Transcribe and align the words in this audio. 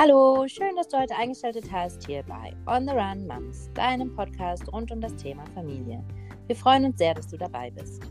Hallo, 0.00 0.46
schön, 0.46 0.76
dass 0.76 0.86
du 0.86 0.96
heute 0.96 1.16
eingeschaltet 1.16 1.64
hast 1.72 2.06
hier 2.06 2.22
bei 2.22 2.54
On 2.72 2.86
the 2.86 2.94
Run 2.94 3.26
Moms, 3.26 3.68
deinem 3.74 4.14
Podcast 4.14 4.72
rund 4.72 4.92
um 4.92 5.00
das 5.00 5.16
Thema 5.16 5.42
Familie. 5.56 6.04
Wir 6.46 6.54
freuen 6.54 6.84
uns 6.84 6.98
sehr, 6.98 7.14
dass 7.14 7.26
du 7.26 7.36
dabei 7.36 7.72
bist. 7.72 8.04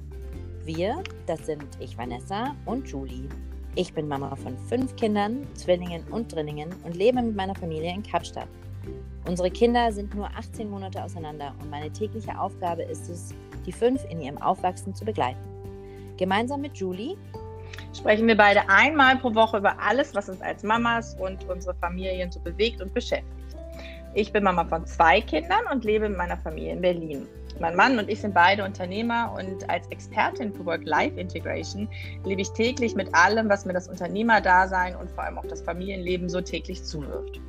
Wir, 0.65 1.01
das 1.27 1.45
sind 1.45 1.65
ich 1.79 1.97
Vanessa 1.97 2.53
und 2.65 2.89
Julie. 2.89 3.29
Ich 3.75 3.93
bin 3.93 4.05
Mama 4.05 4.35
von 4.35 4.57
fünf 4.67 4.97
Kindern, 4.97 5.47
Zwillingen 5.53 6.03
und 6.11 6.29
Drillingen 6.29 6.75
und 6.83 6.97
lebe 6.97 7.21
mit 7.21 7.37
meiner 7.37 7.55
Familie 7.55 7.93
in 7.93 8.03
Kapstadt. 8.03 8.49
Unsere 9.25 9.49
Kinder 9.49 9.89
sind 9.93 10.13
nur 10.13 10.27
18 10.35 10.69
Monate 10.69 11.01
auseinander 11.01 11.55
und 11.61 11.69
meine 11.69 11.89
tägliche 11.89 12.37
Aufgabe 12.37 12.83
ist 12.83 13.07
es, 13.07 13.33
die 13.65 13.71
fünf 13.71 14.03
in 14.09 14.19
ihrem 14.19 14.39
Aufwachsen 14.39 14.93
zu 14.93 15.05
begleiten. 15.05 15.39
Gemeinsam 16.17 16.59
mit 16.59 16.75
Julie 16.75 17.15
sprechen 17.97 18.27
wir 18.27 18.37
beide 18.37 18.69
einmal 18.69 19.17
pro 19.17 19.33
Woche 19.33 19.57
über 19.57 19.79
alles, 19.79 20.13
was 20.15 20.29
uns 20.29 20.41
als 20.41 20.63
Mamas 20.63 21.15
und 21.19 21.49
unsere 21.49 21.75
Familien 21.75 22.31
so 22.31 22.39
bewegt 22.39 22.81
und 22.81 22.93
beschäftigt. 22.93 23.33
Ich 24.13 24.31
bin 24.31 24.43
Mama 24.43 24.65
von 24.65 24.85
zwei 24.85 25.21
Kindern 25.21 25.65
und 25.71 25.83
lebe 25.83 26.07
mit 26.09 26.17
meiner 26.17 26.37
Familie 26.37 26.73
in 26.73 26.81
Berlin. 26.81 27.27
Mein 27.59 27.75
Mann 27.75 27.97
und 27.97 28.09
ich 28.09 28.21
sind 28.21 28.33
beide 28.33 28.63
Unternehmer 28.63 29.33
und 29.35 29.67
als 29.69 29.87
Expertin 29.87 30.53
für 30.53 30.65
Work-Life-Integration 30.65 31.87
lebe 32.23 32.41
ich 32.41 32.51
täglich 32.51 32.95
mit 32.95 33.13
allem, 33.15 33.49
was 33.49 33.65
mir 33.65 33.73
das 33.73 33.87
Unternehmerdasein 33.87 34.95
und 34.95 35.09
vor 35.09 35.23
allem 35.23 35.39
auch 35.39 35.45
das 35.45 35.61
Familienleben 35.61 36.29
so 36.29 36.39
täglich 36.39 36.83
zuwirft. 36.83 37.41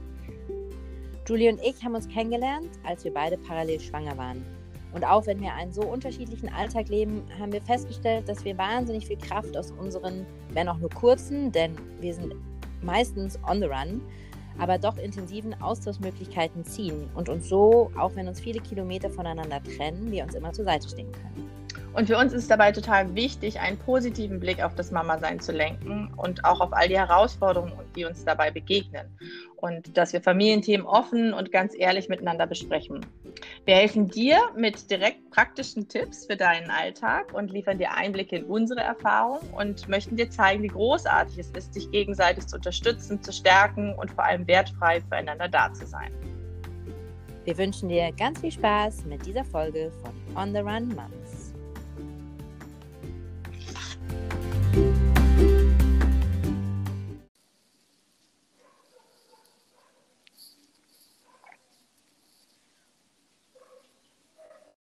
Julie 1.27 1.53
und 1.53 1.61
ich 1.63 1.85
haben 1.85 1.95
uns 1.95 2.09
kennengelernt, 2.09 2.71
als 2.85 3.05
wir 3.05 3.13
beide 3.13 3.37
parallel 3.37 3.81
schwanger 3.81 4.17
waren. 4.17 4.58
Und 4.93 5.05
auch 5.05 5.27
wenn 5.27 5.41
wir 5.41 5.55
einen 5.55 5.73
so 5.73 5.83
unterschiedlichen 5.83 6.49
Alltag 6.49 6.89
leben, 6.89 7.23
haben 7.39 7.53
wir 7.53 7.61
festgestellt, 7.61 8.29
dass 8.29 8.45
wir 8.45 8.57
wahnsinnig 8.57 9.07
viel 9.07 9.19
Kraft 9.19 9.57
aus 9.57 9.71
unseren, 9.73 10.27
wenn 10.51 10.69
auch 10.69 10.79
nur 10.79 10.91
kurzen, 10.91 11.53
denn 11.53 11.77
wir 12.01 12.15
sind 12.15 12.35
meistens 12.83 13.39
on 13.47 13.61
the 13.61 13.67
run, 13.67 14.01
aber 14.59 14.79
doch 14.79 14.97
intensiven 14.97 15.61
Austauschmöglichkeiten 15.61 16.65
ziehen 16.65 17.09
und 17.15 17.29
uns 17.29 17.49
so, 17.49 17.91
auch 17.97 18.15
wenn 18.17 18.29
uns 18.29 18.41
viele 18.41 18.61
Kilometer 18.61 19.11
voneinander 19.11 19.63
trennen, 19.63 20.11
wir 20.11 20.25
uns 20.25 20.35
immer 20.35 20.53
zur 20.53 20.65
Seite 20.65 20.89
stehen 20.89 21.13
können. 21.13 21.58
Und 21.99 22.07
für 22.07 22.17
uns 22.17 22.33
ist 22.33 22.49
dabei 22.49 22.71
total 22.71 23.13
wichtig, 23.17 23.59
einen 23.59 23.77
positiven 23.77 24.39
Blick 24.39 24.63
auf 24.63 24.73
das 24.77 24.93
Mama-Sein 24.93 25.41
zu 25.41 25.51
lenken 25.51 26.15
und 26.17 26.45
auch 26.45 26.61
auf 26.61 26.73
all 26.73 26.87
die 26.87 26.97
Herausforderungen, 26.97 27.73
die 27.97 28.05
uns 28.05 28.25
dabei 28.25 28.53
begegnen. 28.53 29.09
Und 29.57 29.97
dass 29.97 30.13
wir 30.13 30.23
Familienthemen 30.23 30.87
offen 30.87 31.35
und 31.35 31.51
ganz 31.51 31.75
ehrlich 31.77 32.09
miteinander 32.09 32.47
besprechen. 32.47 33.05
Wir 33.65 33.75
helfen 33.75 34.07
dir 34.07 34.39
mit 34.57 34.89
direkt 34.93 35.29
praktischen 35.33 35.89
Tipps 35.89 36.27
für 36.27 36.37
deinen 36.37 36.71
Alltag 36.71 37.35
und 37.35 37.51
liefern 37.51 37.79
dir 37.79 37.93
Einblicke 37.93 38.37
in 38.37 38.45
unsere 38.45 38.79
Erfahrung 38.79 39.41
und 39.59 39.89
möchten 39.89 40.17
dir 40.17 40.31
zeigen, 40.31 40.63
wie 40.63 40.69
großartig 40.69 41.37
es 41.37 41.51
ist, 41.51 41.75
sich 41.75 41.91
gegenseitig 41.91 42.47
zu 42.47 42.55
unterstützen, 42.55 43.21
zu 43.25 43.33
stärken 43.33 43.93
und 43.97 44.13
vor 44.13 44.23
allem 44.23 44.47
wertfrei 44.47 45.01
füreinander 45.01 45.49
da 45.49 45.73
zu 45.73 45.85
sein. 45.85 46.13
Wir 47.45 47.59
wünschen 47.59 47.89
dir 47.89 48.13
ganz 48.13 48.41
viel 48.41 48.53
Spaß 48.53 49.05
mit 49.07 49.27
dieser 49.27 49.45
Folge 49.45 49.91
von 50.01 50.13
On 50.37 50.53
the 50.53 50.61
Run 50.61 50.91
Moms. 50.91 51.28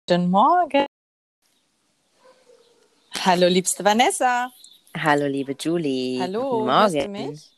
Guten 0.07 0.31
Morgen. 0.31 0.85
Hallo, 3.25 3.47
liebste 3.47 3.83
Vanessa. 3.83 4.53
Hallo, 4.95 5.27
liebe 5.27 5.57
Julie. 5.59 6.21
Hallo, 6.21 6.59
Guten 6.59 6.71
hörst 6.71 6.95
Morgen. 6.95 7.15
du 7.15 7.21
mich? 7.21 7.51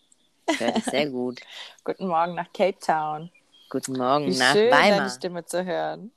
Ich 0.48 0.60
höre 0.60 0.70
dich 0.70 0.84
sehr 0.84 1.10
gut. 1.10 1.40
Guten 1.84 2.06
Morgen 2.06 2.36
nach 2.36 2.52
Cape 2.52 2.78
Town. 2.78 3.32
Guten 3.68 3.94
Morgen 3.94 4.26
Wie 4.26 4.36
nach 4.36 4.52
schön, 4.52 4.70
deine 4.70 4.94
Weimar. 4.94 5.10
Stimme 5.10 5.44
zu 5.44 5.64
hören. 5.64 6.12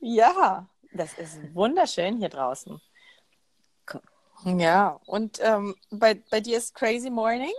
Ja, 0.00 0.66
das 0.94 1.12
ist 1.18 1.38
wunderschön 1.54 2.16
hier 2.16 2.30
draußen. 2.30 2.80
Ja, 4.46 4.98
und 5.04 5.38
ähm, 5.42 5.76
bei, 5.90 6.14
bei 6.30 6.40
dir 6.40 6.56
ist 6.56 6.74
Crazy 6.74 7.10
Morning? 7.10 7.52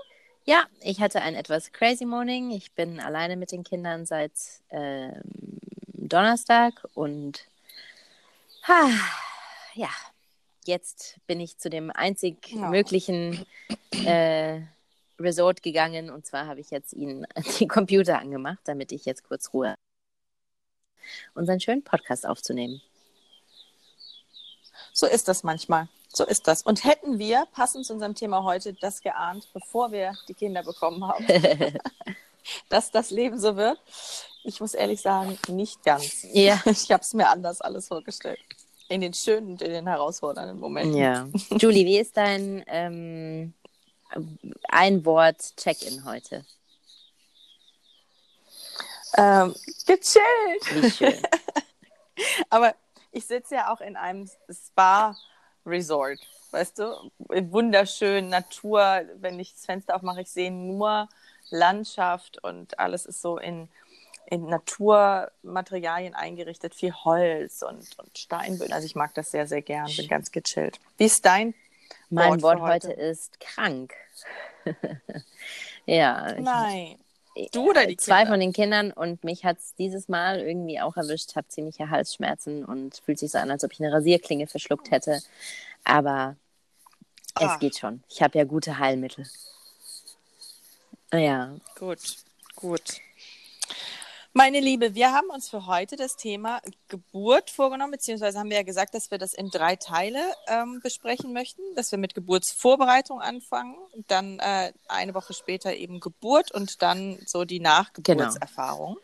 Ja, 0.45 0.63
ich 0.81 0.99
hatte 0.99 1.21
ein 1.21 1.35
etwas 1.35 1.71
crazy 1.71 2.05
morning. 2.05 2.49
Ich 2.49 2.71
bin 2.73 2.99
alleine 2.99 3.35
mit 3.37 3.51
den 3.51 3.63
Kindern 3.63 4.07
seit 4.07 4.31
ähm, 4.71 5.21
Donnerstag 5.93 6.83
und 6.95 7.45
ha, 8.67 8.89
ja, 9.73 9.89
jetzt 10.65 11.17
bin 11.27 11.39
ich 11.39 11.57
zu 11.57 11.69
dem 11.69 11.91
einzig 11.91 12.51
Ja. 12.51 12.69
möglichen 12.69 13.45
äh, 14.05 14.61
Resort 15.19 15.61
gegangen 15.63 16.09
und 16.09 16.25
zwar 16.25 16.47
habe 16.47 16.59
ich 16.59 16.71
jetzt 16.71 16.93
ihnen 16.93 17.25
den 17.59 17.67
Computer 17.67 18.19
angemacht, 18.19 18.59
damit 18.65 18.91
ich 18.91 19.05
jetzt 19.05 19.23
kurz 19.23 19.53
Ruhe 19.53 19.75
unseren 21.33 21.59
schönen 21.59 21.83
Podcast 21.83 22.25
aufzunehmen. 22.27 22.81
So 24.93 25.07
ist 25.07 25.27
das 25.27 25.43
manchmal. 25.43 25.87
So 26.13 26.25
ist 26.25 26.47
das. 26.47 26.61
Und 26.61 26.83
hätten 26.83 27.19
wir, 27.19 27.47
passend 27.53 27.85
zu 27.85 27.93
unserem 27.93 28.15
Thema 28.15 28.43
heute, 28.43 28.73
das 28.73 29.01
geahnt, 29.01 29.47
bevor 29.53 29.91
wir 29.91 30.13
die 30.27 30.33
Kinder 30.33 30.61
bekommen 30.63 31.07
haben, 31.07 31.25
dass 32.69 32.91
das 32.91 33.11
Leben 33.11 33.39
so 33.39 33.55
wird? 33.55 33.79
Ich 34.43 34.59
muss 34.59 34.73
ehrlich 34.73 35.01
sagen, 35.01 35.37
nicht 35.47 35.83
ganz. 35.83 36.25
ja. 36.33 36.61
Ich 36.65 36.91
habe 36.91 37.03
es 37.03 37.13
mir 37.13 37.29
anders 37.29 37.61
alles 37.61 37.87
vorgestellt. 37.87 38.39
In 38.89 39.01
den 39.01 39.13
schönen 39.13 39.51
und 39.51 39.61
in 39.61 39.71
den 39.71 39.87
herausfordernden 39.87 40.59
Momenten. 40.59 40.97
ja. 40.97 41.27
Julie, 41.57 41.85
wie 41.85 41.99
ist 41.99 42.17
dein 42.17 42.63
ähm, 42.67 43.53
ein 44.67 45.05
Wort 45.05 45.55
Check-in 45.57 46.03
heute? 46.05 46.45
Ähm, 49.17 49.53
gechillt. 49.85 50.83
Wie 50.83 50.91
schön. 50.91 51.21
Aber 52.49 52.75
ich 53.11 53.25
sitze 53.25 53.55
ja 53.55 53.73
auch 53.73 53.81
in 53.81 53.95
einem 53.95 54.29
Spa-Resort, 54.49 56.19
weißt 56.51 56.79
du? 56.79 57.11
Wunderschön, 57.27 58.29
Natur. 58.29 59.03
Wenn 59.15 59.39
ich 59.39 59.53
das 59.53 59.65
Fenster 59.65 59.95
aufmache, 59.95 60.21
ich 60.21 60.31
sehe 60.31 60.51
nur 60.51 61.09
Landschaft 61.51 62.43
und 62.43 62.79
alles 62.79 63.05
ist 63.05 63.21
so 63.21 63.37
in, 63.37 63.69
in 64.25 64.45
Naturmaterialien 64.47 66.15
eingerichtet, 66.15 66.73
viel 66.75 66.93
Holz 66.93 67.61
und, 67.61 67.97
und 67.99 68.17
Steinböden. 68.17 68.73
Also 68.73 68.85
ich 68.85 68.95
mag 68.95 69.13
das 69.13 69.31
sehr, 69.31 69.47
sehr 69.47 69.61
gern, 69.61 69.89
bin 69.95 70.07
ganz 70.07 70.31
gechillt. 70.31 70.79
Wie 70.97 71.05
ist 71.05 71.25
dein 71.25 71.53
Mein 72.09 72.41
Wort 72.41 72.59
Wort 72.59 72.61
heute 72.61 72.87
heute? 72.89 73.01
ist 73.01 73.39
krank. 73.39 73.93
ja, 75.85 76.33
ich, 76.35 76.39
Nein. 76.39 76.97
Du 77.53 77.69
oder 77.69 77.85
die 77.87 77.95
zwei 77.95 78.19
Kinder? 78.19 78.31
von 78.33 78.39
den 78.41 78.51
Kindern 78.53 78.91
und 78.91 79.23
mich 79.23 79.45
hat 79.45 79.57
es 79.57 79.73
dieses 79.75 80.09
Mal 80.09 80.41
irgendwie 80.41 80.81
auch 80.81 80.97
erwischt. 80.97 81.35
habe 81.37 81.47
ziemliche 81.47 81.89
Halsschmerzen 81.89 82.65
und 82.65 82.97
fühlt 83.05 83.19
sich 83.19 83.31
so 83.31 83.37
an, 83.37 83.49
als 83.49 83.63
ob 83.63 83.71
ich 83.71 83.79
eine 83.79 83.91
Rasierklinge 83.93 84.47
verschluckt 84.47 84.91
hätte. 84.91 85.21
Aber 85.85 86.35
es 87.39 87.43
Ah. 87.47 87.57
geht 87.57 87.77
schon. 87.77 88.03
Ich 88.09 88.21
habe 88.21 88.37
ja 88.37 88.43
gute 88.43 88.79
Heilmittel. 88.79 89.25
Ja, 91.13 91.55
Gut, 91.77 91.99
gut. 92.55 93.01
Meine 94.33 94.61
Liebe, 94.61 94.95
wir 94.95 95.11
haben 95.11 95.29
uns 95.29 95.49
für 95.49 95.65
heute 95.65 95.97
das 95.97 96.15
Thema 96.15 96.61
Geburt 96.87 97.49
vorgenommen, 97.49 97.91
beziehungsweise 97.91 98.39
haben 98.39 98.49
wir 98.49 98.55
ja 98.55 98.63
gesagt, 98.63 98.93
dass 98.93 99.11
wir 99.11 99.17
das 99.17 99.33
in 99.33 99.49
drei 99.49 99.75
Teile 99.75 100.19
ähm, 100.47 100.79
besprechen 100.81 101.33
möchten, 101.33 101.61
dass 101.75 101.91
wir 101.91 101.99
mit 101.99 102.15
Geburtsvorbereitung 102.15 103.19
anfangen, 103.19 103.75
dann 104.07 104.39
äh, 104.39 104.71
eine 104.87 105.13
Woche 105.13 105.33
später 105.33 105.75
eben 105.75 105.99
Geburt 105.99 106.51
und 106.51 106.81
dann 106.81 107.19
so 107.25 107.43
die 107.43 107.59
Nachgeburtserfahrung. 107.59 108.97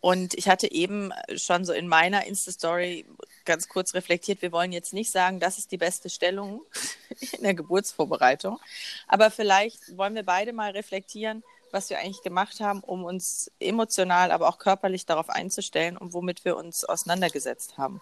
Und 0.00 0.34
ich 0.34 0.48
hatte 0.48 0.70
eben 0.70 1.10
schon 1.34 1.64
so 1.64 1.72
in 1.72 1.88
meiner 1.88 2.26
Insta-Story 2.26 3.06
ganz 3.48 3.68
kurz 3.68 3.94
reflektiert, 3.94 4.42
wir 4.42 4.52
wollen 4.52 4.70
jetzt 4.70 4.92
nicht 4.92 5.10
sagen, 5.10 5.40
das 5.40 5.58
ist 5.58 5.72
die 5.72 5.78
beste 5.78 6.08
Stellung 6.08 6.62
in 7.32 7.42
der 7.42 7.54
Geburtsvorbereitung, 7.54 8.60
aber 9.08 9.32
vielleicht 9.32 9.96
wollen 9.96 10.14
wir 10.14 10.22
beide 10.22 10.52
mal 10.52 10.70
reflektieren, 10.70 11.42
was 11.72 11.90
wir 11.90 11.98
eigentlich 11.98 12.22
gemacht 12.22 12.60
haben, 12.60 12.80
um 12.80 13.04
uns 13.04 13.50
emotional, 13.60 14.30
aber 14.30 14.48
auch 14.48 14.58
körperlich 14.58 15.06
darauf 15.06 15.28
einzustellen 15.28 15.96
und 15.96 16.14
womit 16.14 16.44
wir 16.44 16.56
uns 16.56 16.84
auseinandergesetzt 16.84 17.76
haben. 17.76 18.00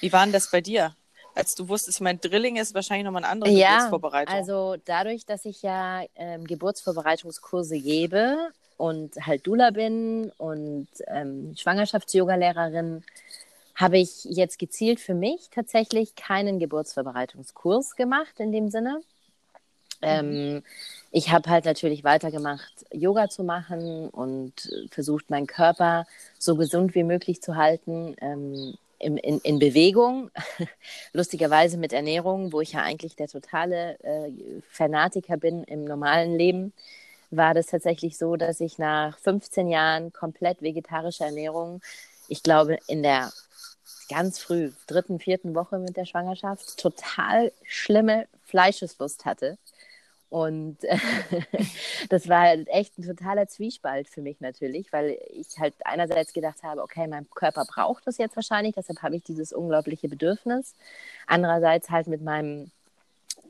Wie 0.00 0.12
war 0.12 0.24
denn 0.24 0.32
das 0.32 0.50
bei 0.50 0.60
dir? 0.60 0.94
Als 1.34 1.54
du 1.54 1.68
wusstest, 1.68 1.98
ich 1.98 2.00
meine, 2.00 2.18
Drilling 2.18 2.56
ist 2.56 2.74
wahrscheinlich 2.74 3.04
nochmal 3.04 3.22
eine 3.22 3.32
andere 3.32 3.50
ja 3.50 3.74
Geburtsvorbereitung. 3.74 4.34
also 4.34 4.76
dadurch, 4.84 5.24
dass 5.24 5.44
ich 5.44 5.62
ja 5.62 6.02
ähm, 6.16 6.44
Geburtsvorbereitungskurse 6.46 7.78
gebe 7.78 8.50
und 8.76 9.14
halt 9.24 9.46
Dula 9.46 9.70
bin 9.70 10.32
und 10.38 10.88
ähm, 11.06 11.54
Schwangerschafts-Yoga-Lehrerin, 11.56 13.04
habe 13.78 13.98
ich 13.98 14.24
jetzt 14.24 14.58
gezielt 14.58 14.98
für 14.98 15.14
mich 15.14 15.50
tatsächlich 15.50 16.16
keinen 16.16 16.58
Geburtsvorbereitungskurs 16.58 17.94
gemacht 17.94 18.40
in 18.40 18.50
dem 18.50 18.70
Sinne. 18.70 19.00
Ähm, 20.02 20.64
ich 21.12 21.30
habe 21.30 21.48
halt 21.48 21.64
natürlich 21.64 22.02
weitergemacht, 22.02 22.72
Yoga 22.92 23.28
zu 23.28 23.44
machen 23.44 24.08
und 24.08 24.52
versucht, 24.90 25.30
meinen 25.30 25.46
Körper 25.46 26.06
so 26.38 26.56
gesund 26.56 26.96
wie 26.96 27.04
möglich 27.04 27.40
zu 27.40 27.54
halten. 27.54 28.16
Ähm, 28.20 28.74
in, 29.00 29.16
in, 29.16 29.38
in 29.38 29.60
Bewegung, 29.60 30.32
lustigerweise 31.12 31.78
mit 31.78 31.92
Ernährung, 31.92 32.52
wo 32.52 32.60
ich 32.60 32.72
ja 32.72 32.82
eigentlich 32.82 33.14
der 33.14 33.28
totale 33.28 33.96
äh, 34.02 34.32
Fanatiker 34.70 35.36
bin 35.36 35.62
im 35.62 35.84
normalen 35.84 36.36
Leben, 36.36 36.72
war 37.30 37.54
das 37.54 37.66
tatsächlich 37.66 38.18
so, 38.18 38.34
dass 38.34 38.58
ich 38.58 38.76
nach 38.76 39.16
15 39.18 39.68
Jahren 39.68 40.12
komplett 40.12 40.62
vegetarischer 40.62 41.26
Ernährung, 41.26 41.80
ich 42.26 42.42
glaube, 42.42 42.78
in 42.88 43.04
der 43.04 43.30
ganz 44.08 44.38
früh, 44.38 44.72
dritten, 44.86 45.18
vierten 45.18 45.54
Woche 45.54 45.78
mit 45.78 45.96
der 45.96 46.06
Schwangerschaft, 46.06 46.78
total 46.78 47.52
schlimme 47.64 48.26
Fleischeslust 48.44 49.24
hatte. 49.24 49.58
Und 50.30 50.76
das 52.10 52.28
war 52.28 52.42
halt 52.42 52.68
echt 52.68 52.98
ein 52.98 53.06
totaler 53.06 53.48
Zwiespalt 53.48 54.08
für 54.08 54.20
mich 54.20 54.40
natürlich, 54.40 54.92
weil 54.92 55.18
ich 55.30 55.58
halt 55.58 55.74
einerseits 55.84 56.32
gedacht 56.34 56.62
habe, 56.62 56.82
okay, 56.82 57.06
mein 57.06 57.28
Körper 57.30 57.64
braucht 57.64 58.06
das 58.06 58.18
jetzt 58.18 58.36
wahrscheinlich, 58.36 58.74
deshalb 58.74 59.02
habe 59.02 59.16
ich 59.16 59.22
dieses 59.24 59.52
unglaubliche 59.52 60.08
Bedürfnis. 60.08 60.74
Andererseits 61.26 61.88
halt 61.88 62.08
mit 62.08 62.20
meinem, 62.22 62.70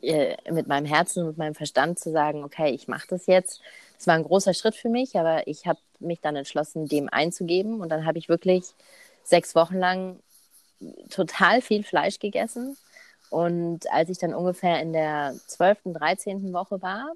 äh, 0.03 0.37
mit 0.53 0.69
meinem 0.69 0.87
Herzen 0.87 1.27
und 1.27 1.37
meinem 1.37 1.57
Verstand 1.57 1.99
zu 1.99 2.13
sagen, 2.13 2.45
okay, 2.45 2.71
ich 2.71 2.87
mache 2.87 3.09
das 3.09 3.27
jetzt. 3.27 3.61
Das 3.97 4.07
war 4.07 4.15
ein 4.15 4.23
großer 4.23 4.55
Schritt 4.55 4.77
für 4.77 4.89
mich, 4.89 5.17
aber 5.19 5.49
ich 5.49 5.67
habe 5.67 5.81
mich 5.99 6.21
dann 6.21 6.37
entschlossen, 6.37 6.87
dem 6.87 7.09
einzugeben. 7.09 7.81
Und 7.81 7.89
dann 7.89 8.07
habe 8.07 8.19
ich 8.19 8.29
wirklich 8.29 8.63
sechs 9.25 9.57
Wochen 9.57 9.79
lang 9.79 10.21
total 11.11 11.61
viel 11.61 11.83
Fleisch 11.83 12.19
gegessen 12.19 12.77
und 13.31 13.91
als 13.93 14.09
ich 14.09 14.19
dann 14.19 14.35
ungefähr 14.35 14.81
in 14.81 14.93
der 14.93 15.35
12., 15.47 15.79
13. 15.87 16.53
Woche 16.53 16.81
war, 16.81 17.13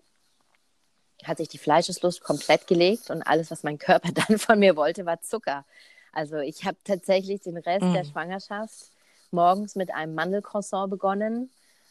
hat 1.24 1.38
sich 1.38 1.48
die 1.48 1.58
Fleischeslust 1.58 2.22
komplett 2.22 2.66
gelegt 2.66 3.10
und 3.10 3.22
alles, 3.22 3.50
was 3.50 3.62
mein 3.62 3.78
Körper 3.78 4.10
dann 4.28 4.38
von 4.38 4.58
mir 4.58 4.76
wollte, 4.76 5.06
war 5.06 5.20
Zucker. 5.20 5.64
Also 6.12 6.38
ich 6.38 6.64
habe 6.64 6.76
tatsächlich 6.84 7.40
den 7.40 7.56
Rest 7.56 7.84
mm. 7.84 7.94
der 7.94 8.04
Schwangerschaft 8.04 8.90
morgens 9.30 9.76
mit 9.76 9.94
einem 9.94 10.14
Mandelcroissant 10.14 10.90
begonnen 10.90 11.50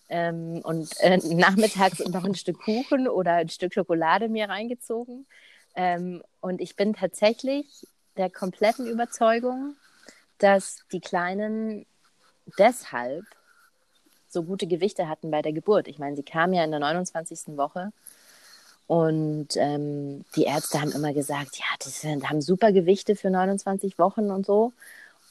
ähm, 0.09 0.61
und 0.63 0.91
äh, 0.99 1.17
nachmittags 1.17 1.99
noch 2.07 2.23
ein 2.23 2.35
Stück 2.35 2.59
Kuchen 2.59 3.07
oder 3.07 3.33
ein 3.33 3.49
Stück 3.49 3.73
Schokolade 3.73 4.29
mir 4.29 4.47
reingezogen. 4.47 5.25
Ähm, 5.73 6.21
und 6.39 6.61
ich 6.61 6.75
bin 6.75 6.93
tatsächlich 6.93 7.87
der 8.17 8.29
kompletten 8.29 8.85
Überzeugung, 8.85 9.75
dass 10.43 10.79
die 10.91 10.99
Kleinen 10.99 11.85
deshalb 12.57 13.23
so 14.27 14.43
gute 14.43 14.67
Gewichte 14.67 15.07
hatten 15.07 15.29
bei 15.29 15.41
der 15.41 15.53
Geburt. 15.53 15.87
Ich 15.87 15.99
meine, 15.99 16.15
sie 16.15 16.23
kam 16.23 16.53
ja 16.53 16.63
in 16.63 16.71
der 16.71 16.79
29. 16.79 17.57
Woche 17.57 17.91
und 18.87 19.49
ähm, 19.55 20.25
die 20.35 20.43
Ärzte 20.43 20.81
haben 20.81 20.91
immer 20.91 21.13
gesagt, 21.13 21.57
ja, 21.57 21.65
die 21.83 21.89
sind, 21.89 22.29
haben 22.29 22.41
super 22.41 22.71
Gewichte 22.71 23.15
für 23.15 23.29
29 23.29 23.97
Wochen 23.99 24.31
und 24.31 24.45
so. 24.45 24.73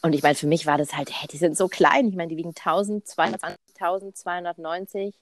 Und 0.03 0.15
ich 0.15 0.23
meine, 0.23 0.35
für 0.35 0.47
mich 0.47 0.67
war 0.67 0.79
das 0.79 0.97
halt, 0.97 1.11
hey, 1.13 1.29
die 1.29 1.37
sind 1.37 1.57
so 1.57 1.69
klein. 1.69 2.09
Ich 2.09 2.15
meine, 2.15 2.29
die 2.29 2.37
wiegen 2.37 2.55
1220, 2.57 3.57
1290 3.79 5.15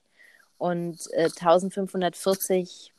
und 0.57 0.99
äh, 1.13 1.23
1540 1.23 2.93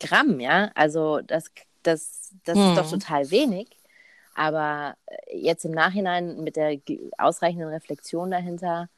Gramm, 0.00 0.40
ja. 0.40 0.70
Also 0.74 1.20
das, 1.20 1.50
das, 1.82 2.32
das 2.44 2.58
hm. 2.58 2.70
ist 2.70 2.78
doch 2.78 2.90
hm. 2.90 2.98
total 2.98 3.30
wenig. 3.30 3.68
Aber 4.34 4.96
äh, 5.06 5.38
jetzt 5.38 5.64
im 5.64 5.72
Nachhinein 5.72 6.42
mit 6.42 6.56
der 6.56 6.78
ausreichenden 7.18 7.68
Reflexion 7.68 8.30
dahinter 8.30 8.88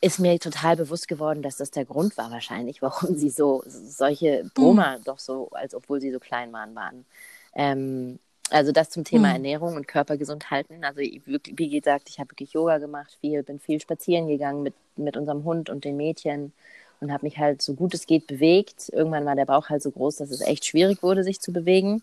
ist 0.00 0.18
mir 0.18 0.38
total 0.38 0.76
bewusst 0.76 1.08
geworden, 1.08 1.42
dass 1.42 1.56
das 1.56 1.70
der 1.70 1.86
Grund 1.86 2.16
war 2.18 2.30
wahrscheinlich, 2.30 2.82
warum 2.82 3.16
sie 3.16 3.30
so 3.30 3.62
solche 3.66 4.50
Broma 4.54 4.98
mhm. 4.98 5.04
doch 5.04 5.18
so, 5.18 5.48
als 5.52 5.74
obwohl 5.74 6.00
sie 6.00 6.12
so 6.12 6.18
klein 6.18 6.52
waren, 6.52 6.74
waren. 6.74 7.06
Ähm, 7.54 8.18
also 8.50 8.72
das 8.72 8.90
zum 8.90 9.04
Thema 9.04 9.28
mhm. 9.28 9.34
Ernährung 9.34 9.76
und 9.76 9.88
Körpergesund 9.88 10.50
halten. 10.50 10.84
Also 10.84 11.00
wie 11.00 11.70
gesagt, 11.70 12.10
ich 12.10 12.18
habe 12.18 12.30
wirklich 12.32 12.52
Yoga 12.52 12.78
gemacht, 12.78 13.16
viel, 13.20 13.42
bin 13.42 13.58
viel 13.58 13.80
spazieren 13.80 14.28
gegangen 14.28 14.62
mit, 14.62 14.74
mit 14.96 15.16
unserem 15.16 15.44
Hund 15.44 15.70
und 15.70 15.84
den 15.84 15.96
Mädchen 15.96 16.52
und 17.00 17.10
habe 17.12 17.24
mich 17.24 17.38
halt 17.38 17.62
so 17.62 17.74
gut 17.74 17.94
es 17.94 18.06
geht 18.06 18.26
bewegt. 18.26 18.90
Irgendwann 18.90 19.24
war 19.24 19.34
der 19.34 19.46
Bauch 19.46 19.70
halt 19.70 19.82
so 19.82 19.90
groß, 19.90 20.16
dass 20.16 20.30
es 20.30 20.40
echt 20.42 20.66
schwierig 20.66 21.02
wurde, 21.02 21.24
sich 21.24 21.40
zu 21.40 21.52
bewegen. 21.52 22.02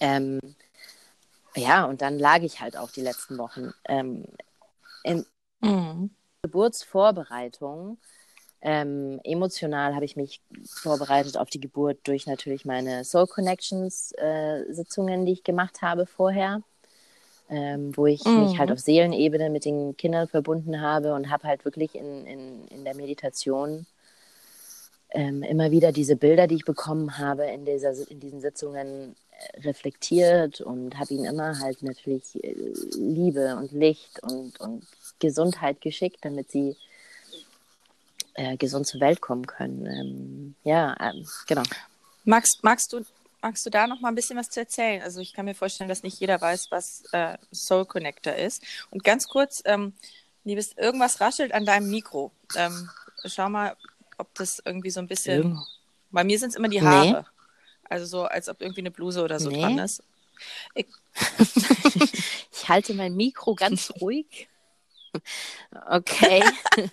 Ähm, 0.00 0.40
ja, 1.56 1.84
und 1.84 2.02
dann 2.02 2.18
lag 2.18 2.42
ich 2.42 2.60
halt 2.60 2.76
auch 2.76 2.90
die 2.90 3.02
letzten 3.02 3.38
Wochen. 3.38 3.72
Ähm, 3.86 4.24
in, 5.04 5.24
mhm. 5.60 6.10
Geburtsvorbereitung. 6.44 7.98
Ähm, 8.60 9.20
emotional 9.24 9.94
habe 9.94 10.04
ich 10.04 10.16
mich 10.16 10.40
vorbereitet 10.66 11.36
auf 11.36 11.50
die 11.50 11.60
Geburt 11.60 11.98
durch 12.04 12.26
natürlich 12.26 12.64
meine 12.64 13.04
Soul 13.04 13.26
Connections 13.26 14.12
äh, 14.12 14.64
Sitzungen, 14.70 15.26
die 15.26 15.32
ich 15.32 15.44
gemacht 15.44 15.82
habe 15.82 16.06
vorher, 16.06 16.62
ähm, 17.50 17.94
wo 17.94 18.06
ich 18.06 18.24
mhm. 18.24 18.44
mich 18.44 18.58
halt 18.58 18.72
auf 18.72 18.78
Seelenebene 18.78 19.50
mit 19.50 19.66
den 19.66 19.96
Kindern 19.96 20.28
verbunden 20.28 20.80
habe 20.80 21.14
und 21.14 21.30
habe 21.30 21.46
halt 21.46 21.64
wirklich 21.64 21.94
in, 21.94 22.26
in, 22.26 22.68
in 22.68 22.84
der 22.84 22.94
Meditation 22.94 23.86
ähm, 25.10 25.42
immer 25.42 25.70
wieder 25.70 25.92
diese 25.92 26.16
Bilder, 26.16 26.46
die 26.46 26.56
ich 26.56 26.64
bekommen 26.64 27.18
habe, 27.18 27.44
in, 27.44 27.64
dieser, 27.64 27.92
in 28.10 28.20
diesen 28.20 28.40
Sitzungen 28.40 29.14
reflektiert 29.62 30.60
und 30.60 30.98
habe 30.98 31.14
ihnen 31.14 31.24
immer 31.24 31.58
halt 31.60 31.82
natürlich 31.82 32.42
äh, 32.42 32.54
Liebe 32.96 33.56
und 33.56 33.72
Licht 33.72 34.22
und, 34.22 34.58
und 34.60 34.86
Gesundheit 35.18 35.80
geschickt, 35.80 36.18
damit 36.22 36.50
sie 36.50 36.76
äh, 38.34 38.56
gesund 38.56 38.86
zur 38.86 39.00
Welt 39.00 39.20
kommen 39.20 39.46
können. 39.46 39.86
Ähm, 39.86 40.54
ja, 40.64 40.96
ähm, 41.00 41.26
genau. 41.46 41.62
Magst, 42.24 42.64
magst, 42.64 42.92
du, 42.92 43.04
magst 43.42 43.64
du 43.64 43.70
da 43.70 43.86
noch 43.86 44.00
mal 44.00 44.08
ein 44.08 44.14
bisschen 44.14 44.36
was 44.36 44.50
zu 44.50 44.60
erzählen? 44.60 45.02
Also 45.02 45.20
ich 45.20 45.32
kann 45.32 45.44
mir 45.44 45.54
vorstellen, 45.54 45.88
dass 45.88 46.02
nicht 46.02 46.18
jeder 46.20 46.40
weiß, 46.40 46.70
was 46.70 47.04
äh, 47.12 47.38
Soul 47.52 47.84
Connector 47.84 48.34
ist. 48.34 48.62
Und 48.90 49.04
ganz 49.04 49.28
kurz, 49.28 49.62
ähm, 49.64 49.92
liebes, 50.44 50.72
irgendwas 50.76 51.20
raschelt 51.20 51.52
an 51.52 51.64
deinem 51.64 51.90
Mikro. 51.90 52.32
Ähm, 52.56 52.90
schau 53.24 53.48
mal, 53.48 53.76
ob 54.18 54.34
das 54.34 54.62
irgendwie 54.64 54.90
so 54.90 55.00
ein 55.00 55.08
bisschen. 55.08 55.42
Irgend... 55.42 55.58
Bei 56.10 56.24
mir 56.24 56.38
sind 56.38 56.50
es 56.50 56.56
immer 56.56 56.68
die 56.68 56.82
Haare. 56.82 57.22
Nee. 57.22 57.33
Also 57.88 58.06
so, 58.06 58.24
als 58.24 58.48
ob 58.48 58.60
irgendwie 58.60 58.80
eine 58.80 58.90
Bluse 58.90 59.22
oder 59.22 59.38
so 59.40 59.50
nee. 59.50 59.60
dran 59.60 59.78
ist. 59.78 60.02
Ich... 60.74 60.86
ich 62.52 62.68
halte 62.68 62.94
mein 62.94 63.14
Mikro 63.14 63.54
ganz 63.54 63.92
ruhig. 64.00 64.48
Okay. 65.88 66.42